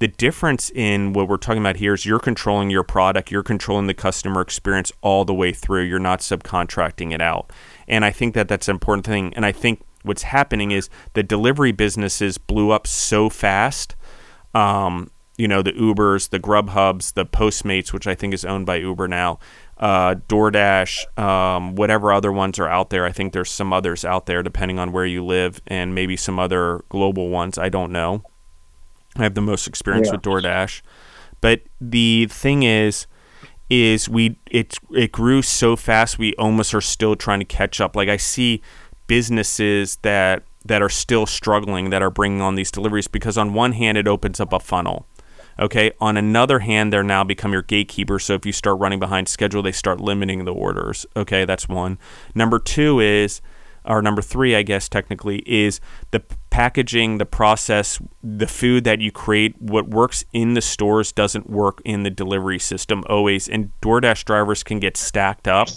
[0.00, 3.88] The difference in what we're talking about here is you're controlling your product, you're controlling
[3.88, 5.82] the customer experience all the way through.
[5.82, 7.52] You're not subcontracting it out.
[7.88, 9.34] And I think that that's an important thing.
[9.34, 13.96] And I think what's happening is the delivery businesses blew up so fast.
[14.54, 18.76] Um, you know, the Ubers, the Grubhubs, the Postmates, which I think is owned by
[18.76, 19.38] Uber now,
[19.78, 23.04] uh, DoorDash, um, whatever other ones are out there.
[23.04, 26.38] I think there's some others out there depending on where you live, and maybe some
[26.40, 27.56] other global ones.
[27.56, 28.22] I don't know.
[29.16, 30.14] I have the most experience yeah.
[30.14, 30.82] with DoorDash,
[31.40, 33.06] but the thing is,
[33.70, 37.94] is we it it grew so fast we almost are still trying to catch up.
[37.94, 38.62] Like I see
[39.08, 43.72] businesses that that are still struggling that are bringing on these deliveries because on one
[43.72, 45.06] hand it opens up a funnel
[45.58, 49.28] okay on another hand they're now become your gatekeeper so if you start running behind
[49.28, 51.98] schedule they start limiting the orders okay that's one
[52.34, 53.40] number two is
[53.88, 55.80] or number three, I guess technically, is
[56.10, 59.60] the packaging, the process, the food that you create.
[59.60, 63.48] What works in the stores doesn't work in the delivery system always.
[63.48, 65.68] And DoorDash drivers can get stacked up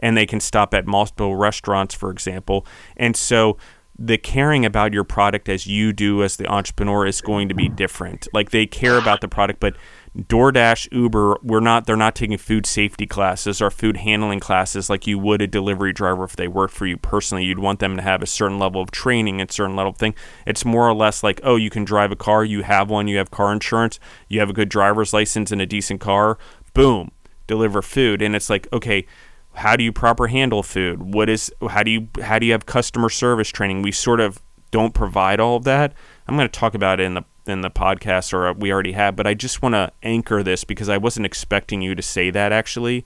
[0.00, 2.66] and they can stop at multiple restaurants, for example.
[2.96, 3.56] And so
[4.02, 7.68] the caring about your product as you do as the entrepreneur is going to be
[7.68, 8.26] different.
[8.32, 9.76] Like they care about the product, but
[10.16, 15.06] DoorDash, Uber, we're not they're not taking food safety classes or food handling classes like
[15.06, 17.44] you would a delivery driver if they worked for you personally.
[17.44, 20.14] You'd want them to have a certain level of training and certain level of thing.
[20.46, 23.18] It's more or less like, oh, you can drive a car, you have one, you
[23.18, 26.38] have car insurance, you have a good driver's license and a decent car,
[26.72, 27.12] boom,
[27.46, 28.22] deliver food.
[28.22, 29.06] And it's like, okay,
[29.54, 31.14] how do you proper handle food?
[31.14, 33.82] What is how do you how do you have customer service training?
[33.82, 35.92] We sort of don't provide all of that.
[36.26, 39.16] I'm going to talk about it in the in the podcast, or we already have,
[39.16, 42.52] but I just want to anchor this because I wasn't expecting you to say that
[42.52, 43.04] actually.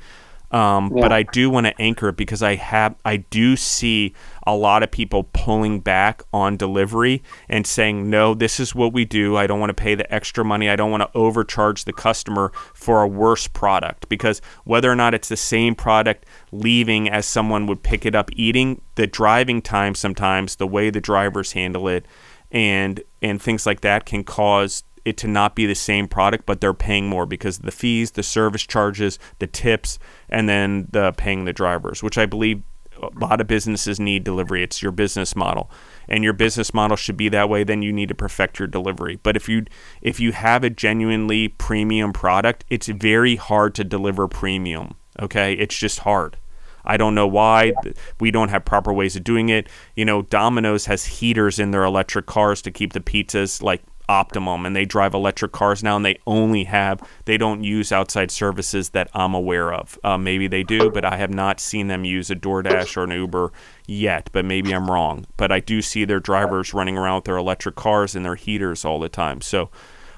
[0.55, 1.03] Um, yeah.
[1.03, 4.15] But I do want to anchor it because I have I do see
[4.47, 9.05] a lot of people pulling back on delivery and saying no, this is what we
[9.05, 9.37] do.
[9.37, 10.69] I don't want to pay the extra money.
[10.69, 15.13] I don't want to overcharge the customer for a worse product because whether or not
[15.13, 16.25] it's the same product
[16.55, 21.01] leaving as someone would pick it up eating, the driving time sometimes, the way the
[21.01, 22.07] drivers handle it,
[22.51, 26.61] and and things like that can cause it to not be the same product, but
[26.61, 29.99] they're paying more because the fees, the service charges, the tips,
[30.31, 32.63] and then the paying the drivers, which I believe
[33.03, 34.63] a lot of businesses need delivery.
[34.63, 35.71] It's your business model,
[36.09, 37.65] and your business model should be that way.
[37.65, 39.19] Then you need to perfect your delivery.
[39.23, 39.67] But if you
[40.01, 44.95] if you have a genuinely premium product, it's very hard to deliver premium.
[45.21, 46.37] Okay, it's just hard.
[46.85, 47.73] I don't know why.
[48.21, 49.69] We don't have proper ways of doing it.
[49.97, 54.67] You know, Domino's has heaters in their electric cars to keep the pizzas like optimum
[54.67, 58.91] and they drive electric cars now and they only have they don't use outside services
[58.91, 62.31] that i'm aware of uh, maybe they do but i have not seen them use
[62.31, 63.51] a doordash or an uber
[63.87, 67.39] yet but maybe i'm wrong but i do see their drivers running around with their
[67.39, 69.71] electric cars and their heaters all the time so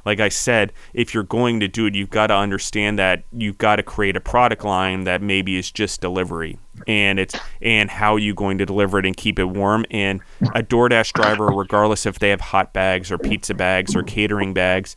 [0.07, 3.59] like I said, if you're going to do it, you've got to understand that you've
[3.59, 8.15] got to create a product line that maybe is just delivery, and it's and how
[8.15, 9.85] are you going to deliver it and keep it warm.
[9.91, 10.21] And
[10.55, 14.97] a DoorDash driver, regardless if they have hot bags or pizza bags or catering bags,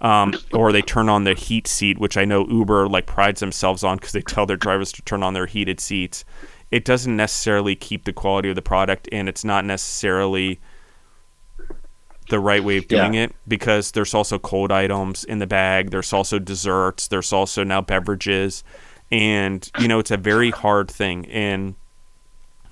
[0.00, 3.82] um, or they turn on the heat seat, which I know Uber like prides themselves
[3.82, 6.22] on because they tell their drivers to turn on their heated seats.
[6.70, 10.60] It doesn't necessarily keep the quality of the product, and it's not necessarily
[12.30, 13.24] the right way of doing yeah.
[13.24, 15.90] it because there's also cold items in the bag.
[15.90, 17.08] There's also desserts.
[17.08, 18.64] There's also now beverages.
[19.12, 21.26] And, you know, it's a very hard thing.
[21.26, 21.74] And,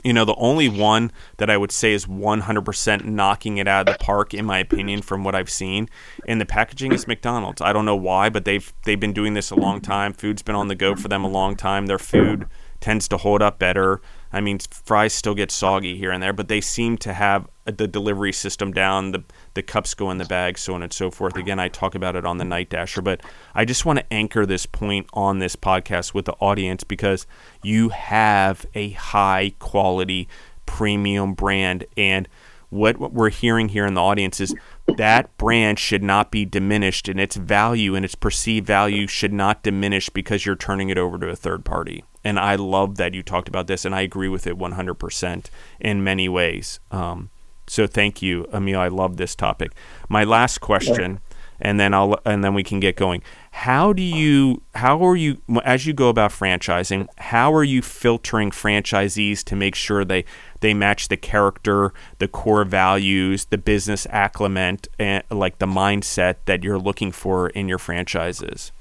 [0.04, 3.98] you know, the only one that I would say is 100% knocking it out of
[3.98, 5.88] the park, in my opinion, from what I've seen,
[6.26, 7.60] in the packaging is McDonald's.
[7.60, 10.12] I don't know why, but they've they've been doing this a long time.
[10.12, 11.86] Food's been on the go for them a long time.
[11.86, 12.46] Their food
[12.80, 14.00] tends to hold up better.
[14.32, 17.88] I mean, fries still get soggy here and there, but they seem to have the
[17.88, 19.12] delivery system down.
[19.12, 21.36] The the cups go in the bag, so on and so forth.
[21.36, 23.22] Again, I talk about it on the Night Dasher, but
[23.54, 27.26] I just want to anchor this point on this podcast with the audience because
[27.62, 30.28] you have a high quality
[30.66, 32.28] premium brand and
[32.70, 34.54] what, what we're hearing here in the audience is
[34.96, 39.62] that brand should not be diminished and its value and its perceived value should not
[39.62, 42.04] diminish because you're turning it over to a third party.
[42.24, 45.46] And I love that you talked about this, and I agree with it 100%
[45.80, 46.80] in many ways.
[46.90, 47.30] Um,
[47.68, 48.78] so thank you, Emil.
[48.78, 49.72] I love this topic.
[50.08, 51.20] My last question,
[51.60, 53.22] and then I'll and then we can get going.
[53.50, 57.08] How do you how are you as you go about franchising?
[57.18, 60.24] How are you filtering franchisees to make sure they
[60.60, 66.62] they match the character, the core values, the business acclimate, and like the mindset that
[66.62, 68.72] you're looking for in your franchises?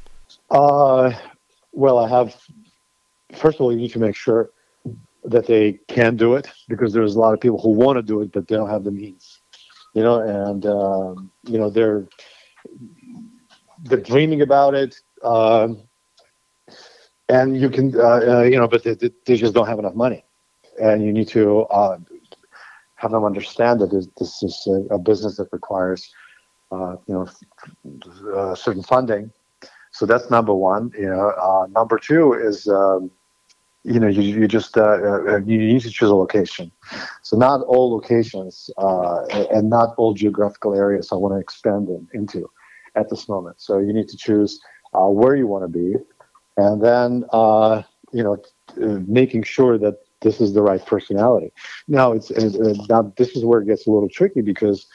[0.50, 1.12] Uh,
[1.72, 2.36] well, I have.
[3.36, 4.50] First of all, you need to make sure
[5.28, 8.22] that they can do it because there's a lot of people who want to do
[8.22, 9.40] it but they don't have the means
[9.94, 10.20] you know?
[10.22, 12.08] And um, you know they're
[13.84, 15.88] they're dreaming about it um,
[17.30, 18.96] and you can uh, uh, you know but they,
[19.26, 20.24] they, just don't have enough money.
[20.80, 21.98] And you need to uh,
[22.96, 26.14] have them understand that this, this is a, a, business that requires
[26.72, 27.28] uh, you know
[28.36, 29.32] uh, certain funding.
[29.92, 31.30] So that's number one you know.
[31.30, 33.10] Uh, number two is um,
[33.84, 36.72] you know, you, you just uh, uh, you need to choose a location.
[37.22, 42.08] So not all locations uh, and not all geographical areas I want to expand in,
[42.14, 42.50] into
[42.96, 43.62] at this moment.
[43.62, 44.60] So you need to choose
[44.94, 45.96] uh, where you want to be,
[46.58, 48.38] and then uh, you know,
[48.82, 51.52] uh, making sure that this is the right personality.
[51.88, 52.32] Now it's
[52.90, 54.88] now this is where it gets a little tricky because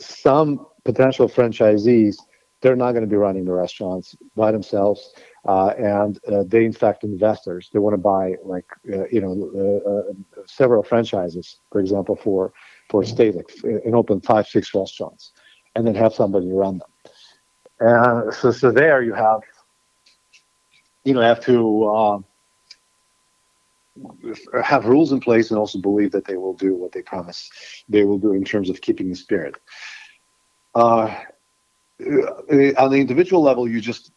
[0.00, 2.16] some potential franchisees
[2.60, 5.14] they're not going to be running the restaurants by themselves
[5.46, 7.70] uh, and uh, they in fact investors.
[7.72, 12.52] They want to buy like uh, you know uh, uh, several franchises, for example, for
[12.90, 15.32] for a state like, and open five six restaurants,
[15.74, 16.88] and then have somebody run them.
[17.78, 19.40] And so so there you have
[21.04, 22.24] you know have to um,
[24.64, 27.50] have rules in place and also believe that they will do what they promise
[27.88, 29.54] they will do in terms of keeping the spirit.
[30.74, 31.14] Uh,
[32.00, 34.12] on the individual level, you just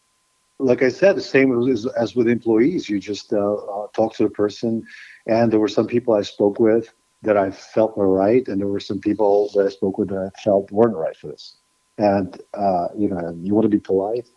[0.60, 2.88] like I said, the same as, as with employees.
[2.88, 4.84] You just uh, uh, talk to the person,
[5.26, 6.92] and there were some people I spoke with
[7.22, 10.30] that I felt were right, and there were some people that I spoke with that
[10.34, 11.56] I felt weren't right for this.
[11.98, 14.28] And uh, you know, you want to be polite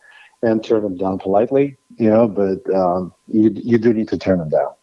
[0.42, 4.40] and turn them down politely, you know, but um, you you do need to turn
[4.40, 4.74] them down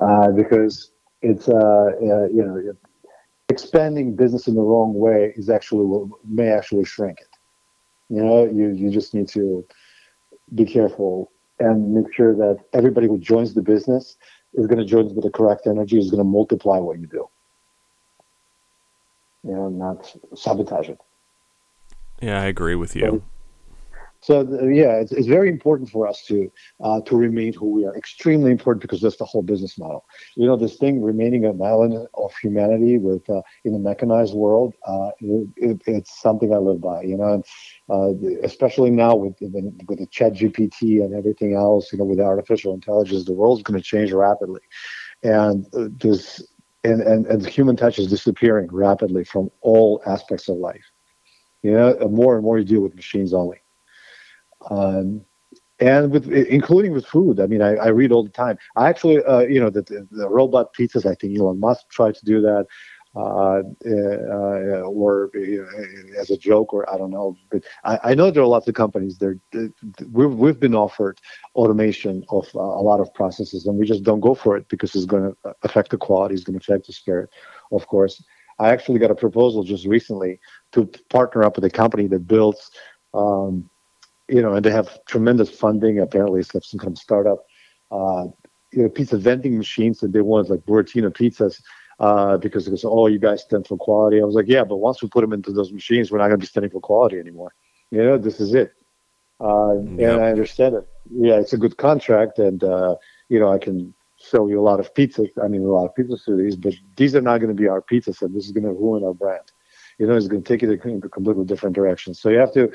[0.00, 0.90] uh, because
[1.22, 2.76] it's uh, uh, you know
[3.48, 7.35] expanding business in the wrong way is actually may actually shrink it.
[8.08, 9.66] You know, you you just need to
[10.54, 14.16] be careful and make sure that everybody who joins the business
[14.54, 17.28] is going to join with the correct energy, is going to multiply what you do.
[19.42, 21.00] You know, not sabotage it.
[22.20, 23.22] Yeah, I agree with you.
[24.26, 26.50] So yeah, it's, it's very important for us to
[26.82, 27.96] uh, to remain who we are.
[27.96, 30.04] Extremely important because that's the whole business model.
[30.34, 34.74] You know, this thing remaining an island of humanity with uh, in a mechanized world.
[34.84, 37.02] Uh, it, it, it's something I live by.
[37.02, 37.44] You know, and,
[37.88, 41.92] uh, especially now with with the Chat GPT and everything else.
[41.92, 44.62] You know, with artificial intelligence, the world's going to change rapidly,
[45.22, 46.44] and uh, this
[46.82, 50.90] and, and and human touch is disappearing rapidly from all aspects of life.
[51.62, 53.60] You know, more and more you deal with machines only.
[54.70, 55.24] Um,
[55.78, 57.38] and with including with food.
[57.38, 58.56] I mean, I, I read all the time.
[58.76, 61.04] I actually, uh, you know, the, the, robot pizzas.
[61.04, 62.66] I think Elon Musk tried to do that.
[63.16, 67.34] uh, uh, or uh, as a joke, or I don't know.
[67.50, 69.38] But I, I, know there are lots of companies there.
[70.12, 71.18] We've we've been offered
[71.54, 74.94] automation of uh, a lot of processes, and we just don't go for it because
[74.94, 77.30] it's going to affect the quality, it's going to affect the spirit,
[77.72, 78.22] of course.
[78.58, 80.38] I actually got a proposal just recently
[80.72, 82.70] to partner up with a company that builds,
[83.14, 83.68] um,
[84.28, 86.00] you know, and they have tremendous funding.
[86.00, 87.44] Apparently, it's like some kind of startup.
[87.90, 88.26] Uh,
[88.72, 91.62] you know, pizza vending machines that they want like Burattino pizzas
[92.00, 94.20] uh, because it goes, oh, you guys stand for quality.
[94.20, 96.40] I was like, yeah, but once we put them into those machines, we're not going
[96.40, 97.54] to be standing for quality anymore.
[97.90, 98.72] You know, this is it.
[99.40, 100.12] Uh, yep.
[100.12, 100.88] And I understand it.
[101.10, 102.96] Yeah, it's a good contract, and uh,
[103.28, 105.28] you know, I can sell you a lot of pizzas.
[105.42, 107.68] I mean, a lot of pizzas to these, but these are not going to be
[107.68, 109.52] our pizzas, and this is going to ruin our brand.
[109.98, 112.12] You know, it's going to take it in a completely different direction.
[112.14, 112.72] So you have to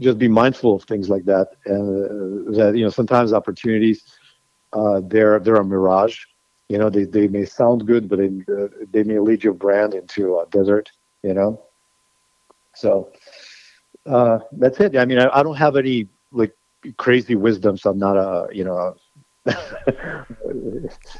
[0.00, 4.02] just be mindful of things like that, and uh, that you know, sometimes opportunities
[4.72, 6.18] uh, they're they're a mirage.
[6.68, 9.92] You know they, they may sound good but they, uh, they may lead your brand
[9.92, 10.88] into a desert
[11.22, 11.62] you know?
[12.74, 13.10] So
[14.06, 14.96] uh, that's it.
[14.96, 16.54] I mean I, I, don't have any like
[16.96, 18.94] crazy wisdom so i'm not a you know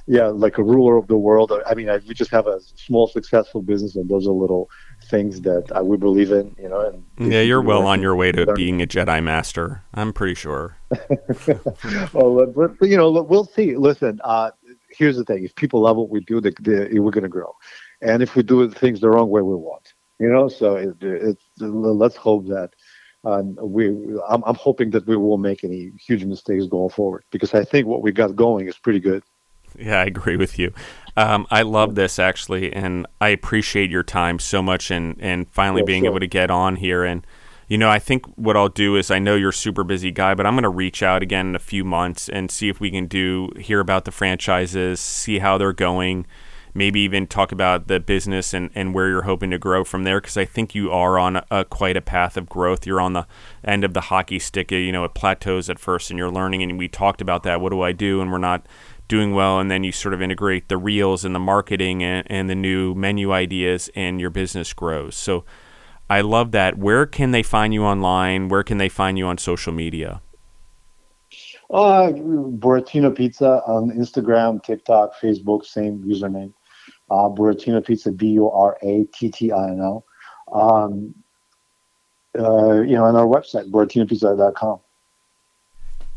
[0.06, 1.52] yeah like a ruler of the world.
[1.66, 4.70] I mean I, we just have a small successful business and those are little
[5.10, 8.32] things that I, we believe in you know and yeah you're well on your way
[8.32, 10.76] to being a jedi master i'm pretty sure
[12.12, 14.50] well but, but, you know we'll see listen uh,
[14.90, 17.54] here's the thing: if people love what we do, they, they, we're going to grow.
[18.02, 19.94] And if we do things the wrong way, we won't.
[20.18, 22.70] You know, so it, it's let's hope that
[23.24, 23.88] um, we.
[24.28, 27.86] I'm, I'm hoping that we won't make any huge mistakes going forward because I think
[27.86, 29.22] what we got going is pretty good.
[29.78, 30.72] Yeah, I agree with you.
[31.16, 35.82] Um, I love this actually, and I appreciate your time so much, and and finally
[35.82, 36.12] yeah, being sure.
[36.12, 37.26] able to get on here and
[37.70, 40.34] you know, I think what I'll do is I know you're a super busy guy,
[40.34, 42.90] but I'm going to reach out again in a few months and see if we
[42.90, 46.26] can do hear about the franchises, see how they're going,
[46.74, 50.20] maybe even talk about the business and, and where you're hoping to grow from there.
[50.20, 52.88] Because I think you are on a, a, quite a path of growth.
[52.88, 53.28] You're on the
[53.62, 54.72] end of the hockey stick.
[54.72, 56.64] You know, it plateaus at first, and you're learning.
[56.64, 57.60] And we talked about that.
[57.60, 58.20] What do I do?
[58.20, 58.66] And we're not
[59.10, 59.60] doing well.
[59.60, 62.94] And then you sort of integrate the reels and the marketing and, and the new
[62.94, 65.14] menu ideas, and your business grows.
[65.14, 65.44] So
[66.08, 66.78] I love that.
[66.78, 68.48] Where can they find you online?
[68.48, 70.22] Where can they find you on social media?
[71.70, 76.52] Uh, Burattino Pizza on Instagram, TikTok, Facebook, same username.
[77.10, 80.04] Uh, Pizza, B U R A T T I N O.
[80.52, 81.14] Um,
[82.38, 84.80] uh, you know, on our website, burattinopizza.com.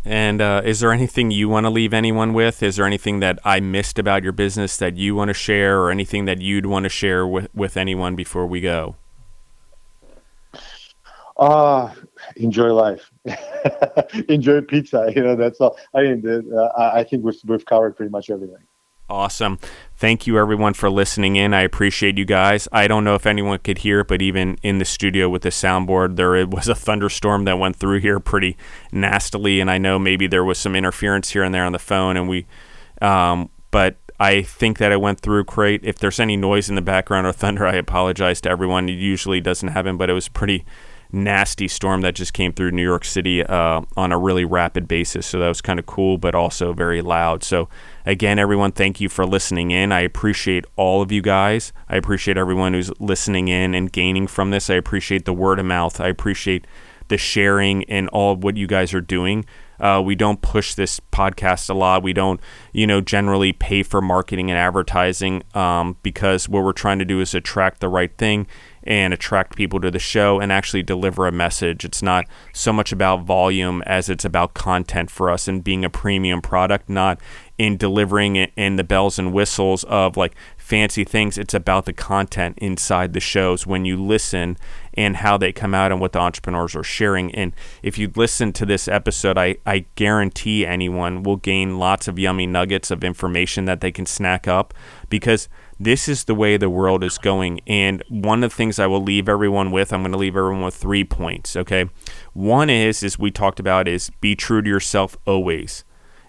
[0.05, 2.61] And uh, is there anything you want to leave anyone with?
[2.61, 5.91] Is there anything that I missed about your business that you want to share, or
[5.91, 8.95] anything that you'd want to share with, with anyone before we go?
[11.37, 11.95] Ah,
[12.35, 13.09] enjoy life,
[14.27, 15.11] enjoy pizza.
[15.15, 15.77] You know, that's all.
[15.93, 18.57] I mean, uh, I think we've, we've covered pretty much everything.
[19.09, 19.59] Awesome.
[19.95, 21.53] Thank you, everyone, for listening in.
[21.53, 22.67] I appreciate you guys.
[22.71, 25.49] I don't know if anyone could hear it, but even in the studio with the
[25.49, 28.57] soundboard, there was a thunderstorm that went through here pretty
[28.91, 29.59] nastily.
[29.59, 32.17] And I know maybe there was some interference here and there on the phone.
[32.17, 32.47] And we,
[33.01, 35.83] um, but I think that it went through great.
[35.83, 38.87] If there's any noise in the background or thunder, I apologize to everyone.
[38.87, 40.65] It usually doesn't happen, but it was pretty
[41.11, 45.27] nasty storm that just came through New York City uh, on a really rapid basis.
[45.27, 47.43] So that was kind of cool, but also very loud.
[47.43, 47.69] So,
[48.05, 49.91] again, everyone, thank you for listening in.
[49.91, 51.73] I appreciate all of you guys.
[51.89, 54.69] I appreciate everyone who's listening in and gaining from this.
[54.69, 55.99] I appreciate the word of mouth.
[55.99, 56.65] I appreciate
[57.07, 59.45] the sharing and all what you guys are doing.
[59.79, 62.03] Uh, we don't push this podcast a lot.
[62.03, 62.39] We don't,
[62.71, 67.19] you know, generally pay for marketing and advertising um, because what we're trying to do
[67.19, 68.47] is attract the right thing
[68.83, 71.83] and attract people to the show and actually deliver a message.
[71.83, 75.89] It's not so much about volume as it's about content for us and being a
[75.89, 77.19] premium product, not
[77.57, 81.37] in delivering it in the bells and whistles of like fancy things.
[81.37, 84.57] It's about the content inside the shows when you listen
[84.95, 87.33] and how they come out and what the entrepreneurs are sharing.
[87.35, 92.17] And if you listen to this episode, I, I guarantee anyone will gain lots of
[92.17, 94.73] yummy nuggets of information that they can snack up
[95.09, 95.47] because–
[95.83, 97.59] this is the way the world is going.
[97.67, 100.63] And one of the things I will leave everyone with, I'm going to leave everyone
[100.63, 101.55] with three points.
[101.55, 101.89] Okay.
[102.33, 105.83] One is, as we talked about, is be true to yourself always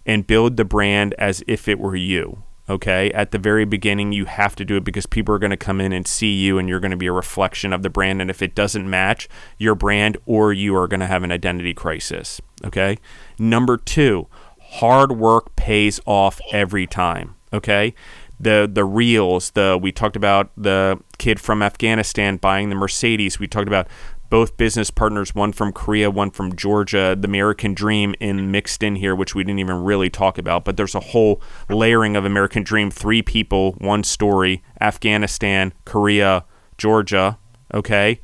[0.06, 2.42] and build the brand as if it were you.
[2.68, 3.12] Okay.
[3.12, 5.80] At the very beginning, you have to do it because people are going to come
[5.80, 8.22] in and see you and you're going to be a reflection of the brand.
[8.22, 9.28] And if it doesn't match
[9.58, 12.40] your brand, or you are going to have an identity crisis.
[12.64, 12.96] Okay.
[13.38, 14.28] Number two,
[14.60, 17.36] hard work pays off every time.
[17.52, 17.94] Okay
[18.40, 19.50] the the reels.
[19.50, 23.38] The we talked about the kid from Afghanistan buying the Mercedes.
[23.38, 23.88] We talked about
[24.34, 28.96] both business partners, one from Korea, one from Georgia, the American Dream in mixed in
[28.96, 30.64] here, which we didn't even really talk about.
[30.64, 31.40] But there's a whole
[31.70, 36.44] layering of American Dream: three people, one story, Afghanistan, Korea,
[36.78, 37.38] Georgia.
[37.72, 38.20] Okay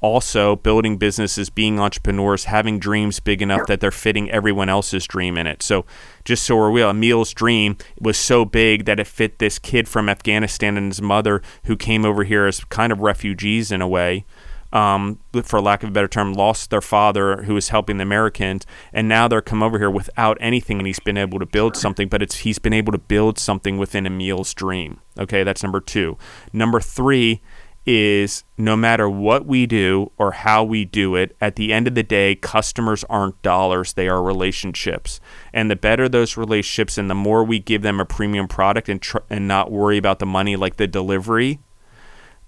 [0.00, 5.38] also building businesses, being entrepreneurs, having dreams big enough that they're fitting everyone else's dream
[5.38, 5.62] in it.
[5.62, 5.86] So,
[6.26, 10.10] just so we're real, Emil's dream was so big that it fit this kid from
[10.10, 14.26] Afghanistan and his mother who came over here as kind of refugees in a way.
[14.74, 18.66] Um, for lack of a better term, lost their father who was helping the Americans,
[18.92, 22.08] and now they're come over here without anything, and he's been able to build something.
[22.08, 25.00] But it's he's been able to build something within Emil's dream.
[25.16, 26.18] Okay, that's number two.
[26.52, 27.40] Number three
[27.86, 31.94] is no matter what we do or how we do it, at the end of
[31.94, 35.20] the day, customers aren't dollars, they are relationships.
[35.52, 39.00] And the better those relationships and the more we give them a premium product and,
[39.02, 41.58] tr- and not worry about the money like the delivery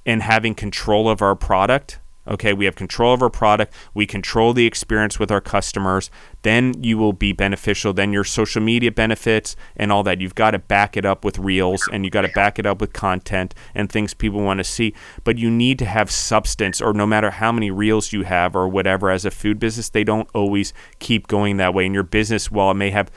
[0.06, 1.98] and having control of our product,
[2.28, 6.10] Okay, we have control of our product, we control the experience with our customers,
[6.42, 7.92] then you will be beneficial.
[7.92, 10.20] Then your social media benefits and all that.
[10.20, 12.80] You've got to back it up with reels and you got to back it up
[12.80, 14.94] with content and things people want to see.
[15.24, 18.68] But you need to have substance, or no matter how many reels you have or
[18.68, 21.86] whatever, as a food business, they don't always keep going that way.
[21.86, 23.10] And your business, while it may have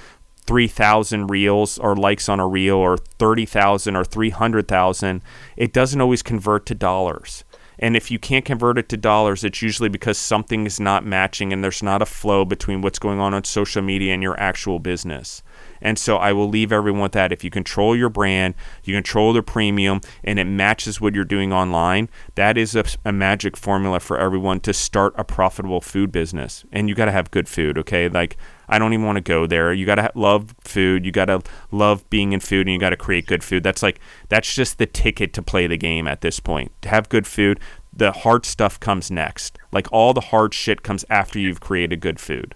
[0.45, 5.21] 3,000 reels or likes on a reel or 30,000 or 300,000,
[5.55, 7.43] it doesn't always convert to dollars.
[7.79, 11.53] And if you can't convert it to dollars, it's usually because something is not matching
[11.53, 14.79] and there's not a flow between what's going on on social media and your actual
[14.79, 15.41] business.
[15.81, 17.31] And so I will leave everyone with that.
[17.31, 18.53] If you control your brand,
[18.83, 23.13] you control the premium, and it matches what you're doing online, that is a, a
[23.13, 26.65] magic formula for everyone to start a profitable food business.
[26.73, 28.09] And you got to have good food, okay?
[28.09, 28.35] Like,
[28.69, 29.73] I don't even want to go there.
[29.73, 31.05] You got to love food.
[31.05, 31.41] You got to
[31.71, 33.63] love being in food and you got to create good food.
[33.63, 36.71] That's like, that's just the ticket to play the game at this point.
[36.83, 37.59] To have good food,
[37.91, 39.57] the hard stuff comes next.
[39.71, 42.55] Like, all the hard shit comes after you've created good food,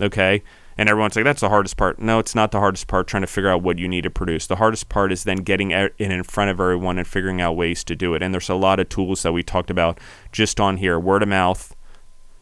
[0.00, 0.42] okay?
[0.78, 1.98] And everyone's like, that's the hardest part.
[1.98, 4.46] No, it's not the hardest part, trying to figure out what you need to produce.
[4.46, 7.82] The hardest part is then getting it in front of everyone and figuring out ways
[7.84, 8.22] to do it.
[8.22, 9.98] And there's a lot of tools that we talked about
[10.32, 11.74] just on here word of mouth,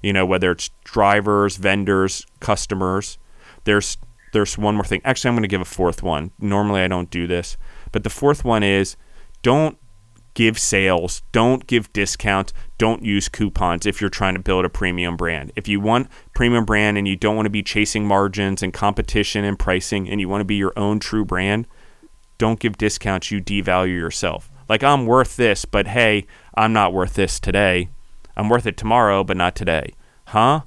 [0.05, 3.19] you know, whether it's drivers, vendors, customers.
[3.65, 3.97] There's
[4.33, 5.01] there's one more thing.
[5.05, 6.33] Actually, I'm going to give a fourth one.
[6.39, 7.57] Normally, I don't do this,
[7.91, 8.97] but the fourth one is
[9.43, 9.79] don't
[10.35, 15.17] give sales, don't give discounts, don't use coupons if you're trying to build a premium
[15.17, 15.53] brand.
[15.57, 19.45] If you want premium brand and you don't want to be chasing margins and competition
[19.45, 21.67] and pricing and you want to be your own true brand,
[22.37, 24.51] don't give discounts, you devalue yourself.
[24.69, 26.27] Like I'm worth this, but hey,
[26.57, 27.89] I'm not worth this today.
[28.37, 29.95] I'm worth it tomorrow, but not today.
[30.27, 30.63] Huh?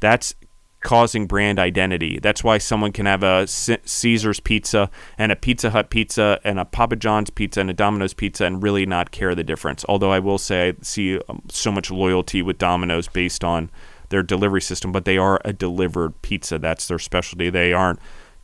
[0.00, 0.34] That's
[0.82, 2.18] causing brand identity.
[2.20, 6.64] That's why someone can have a Caesar's pizza and a Pizza Hut pizza and a
[6.64, 9.84] Papa John's pizza and a Domino's pizza and really not care the difference.
[9.88, 13.70] Although I will say I see um, so much loyalty with Domino's based on
[14.08, 16.58] their delivery system, but they are a delivered pizza.
[16.58, 17.48] That's their specialty.
[17.48, 18.00] They aren't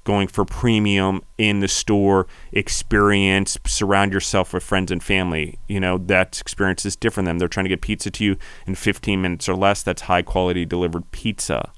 [0.08, 5.58] going for premium in the store experience surround yourself with friends and family.
[5.68, 8.74] You know that experience is different than they're trying to get pizza to you in
[8.74, 9.82] 15 minutes or less.
[9.82, 11.72] That's high quality delivered pizza.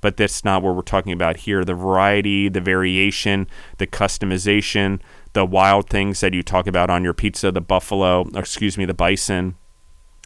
[0.00, 1.62] But that's not what we're talking about here.
[1.62, 3.46] The variety, the variation,
[3.76, 4.98] the customization,
[5.34, 8.94] the wild things that you talk about on your pizza, the buffalo, excuse me, the
[8.94, 9.56] bison,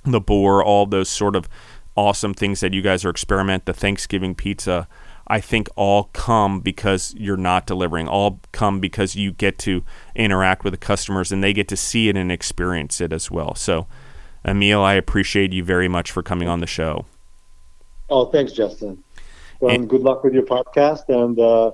[0.05, 1.48] the boar, all those sort of
[1.97, 4.86] awesome things that you guys are experiment, the Thanksgiving pizza,
[5.27, 8.09] I think all come because you're not delivering.
[8.09, 9.83] All come because you get to
[10.15, 13.55] interact with the customers and they get to see it and experience it as well.
[13.55, 13.87] So,
[14.45, 17.07] Emil, I appreciate you very much for coming on the show.
[18.11, 19.03] Oh, thanks, Justin
[19.71, 21.73] and good luck with your podcast, and uh,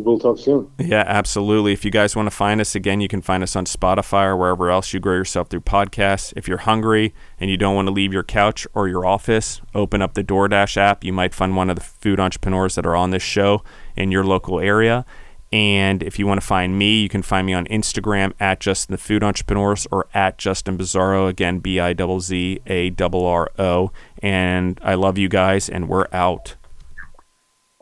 [0.00, 0.70] we'll talk soon.
[0.78, 1.72] Yeah, absolutely.
[1.72, 4.36] If you guys want to find us again, you can find us on Spotify or
[4.36, 6.32] wherever else you grow yourself through podcasts.
[6.36, 10.00] If you're hungry and you don't want to leave your couch or your office, open
[10.00, 11.04] up the DoorDash app.
[11.04, 13.62] You might find one of the food entrepreneurs that are on this show
[13.96, 15.04] in your local area.
[15.52, 18.94] And if you want to find me, you can find me on Instagram at Justin
[18.94, 21.28] the Food Entrepreneurs or at Justin Bizzarro.
[21.28, 23.92] Again, B I Z Z A R R O.
[24.22, 26.56] And I love you guys, and we're out.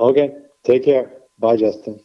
[0.00, 0.32] Okay.
[0.64, 1.19] Take care.
[1.40, 2.00] Bye, Justin.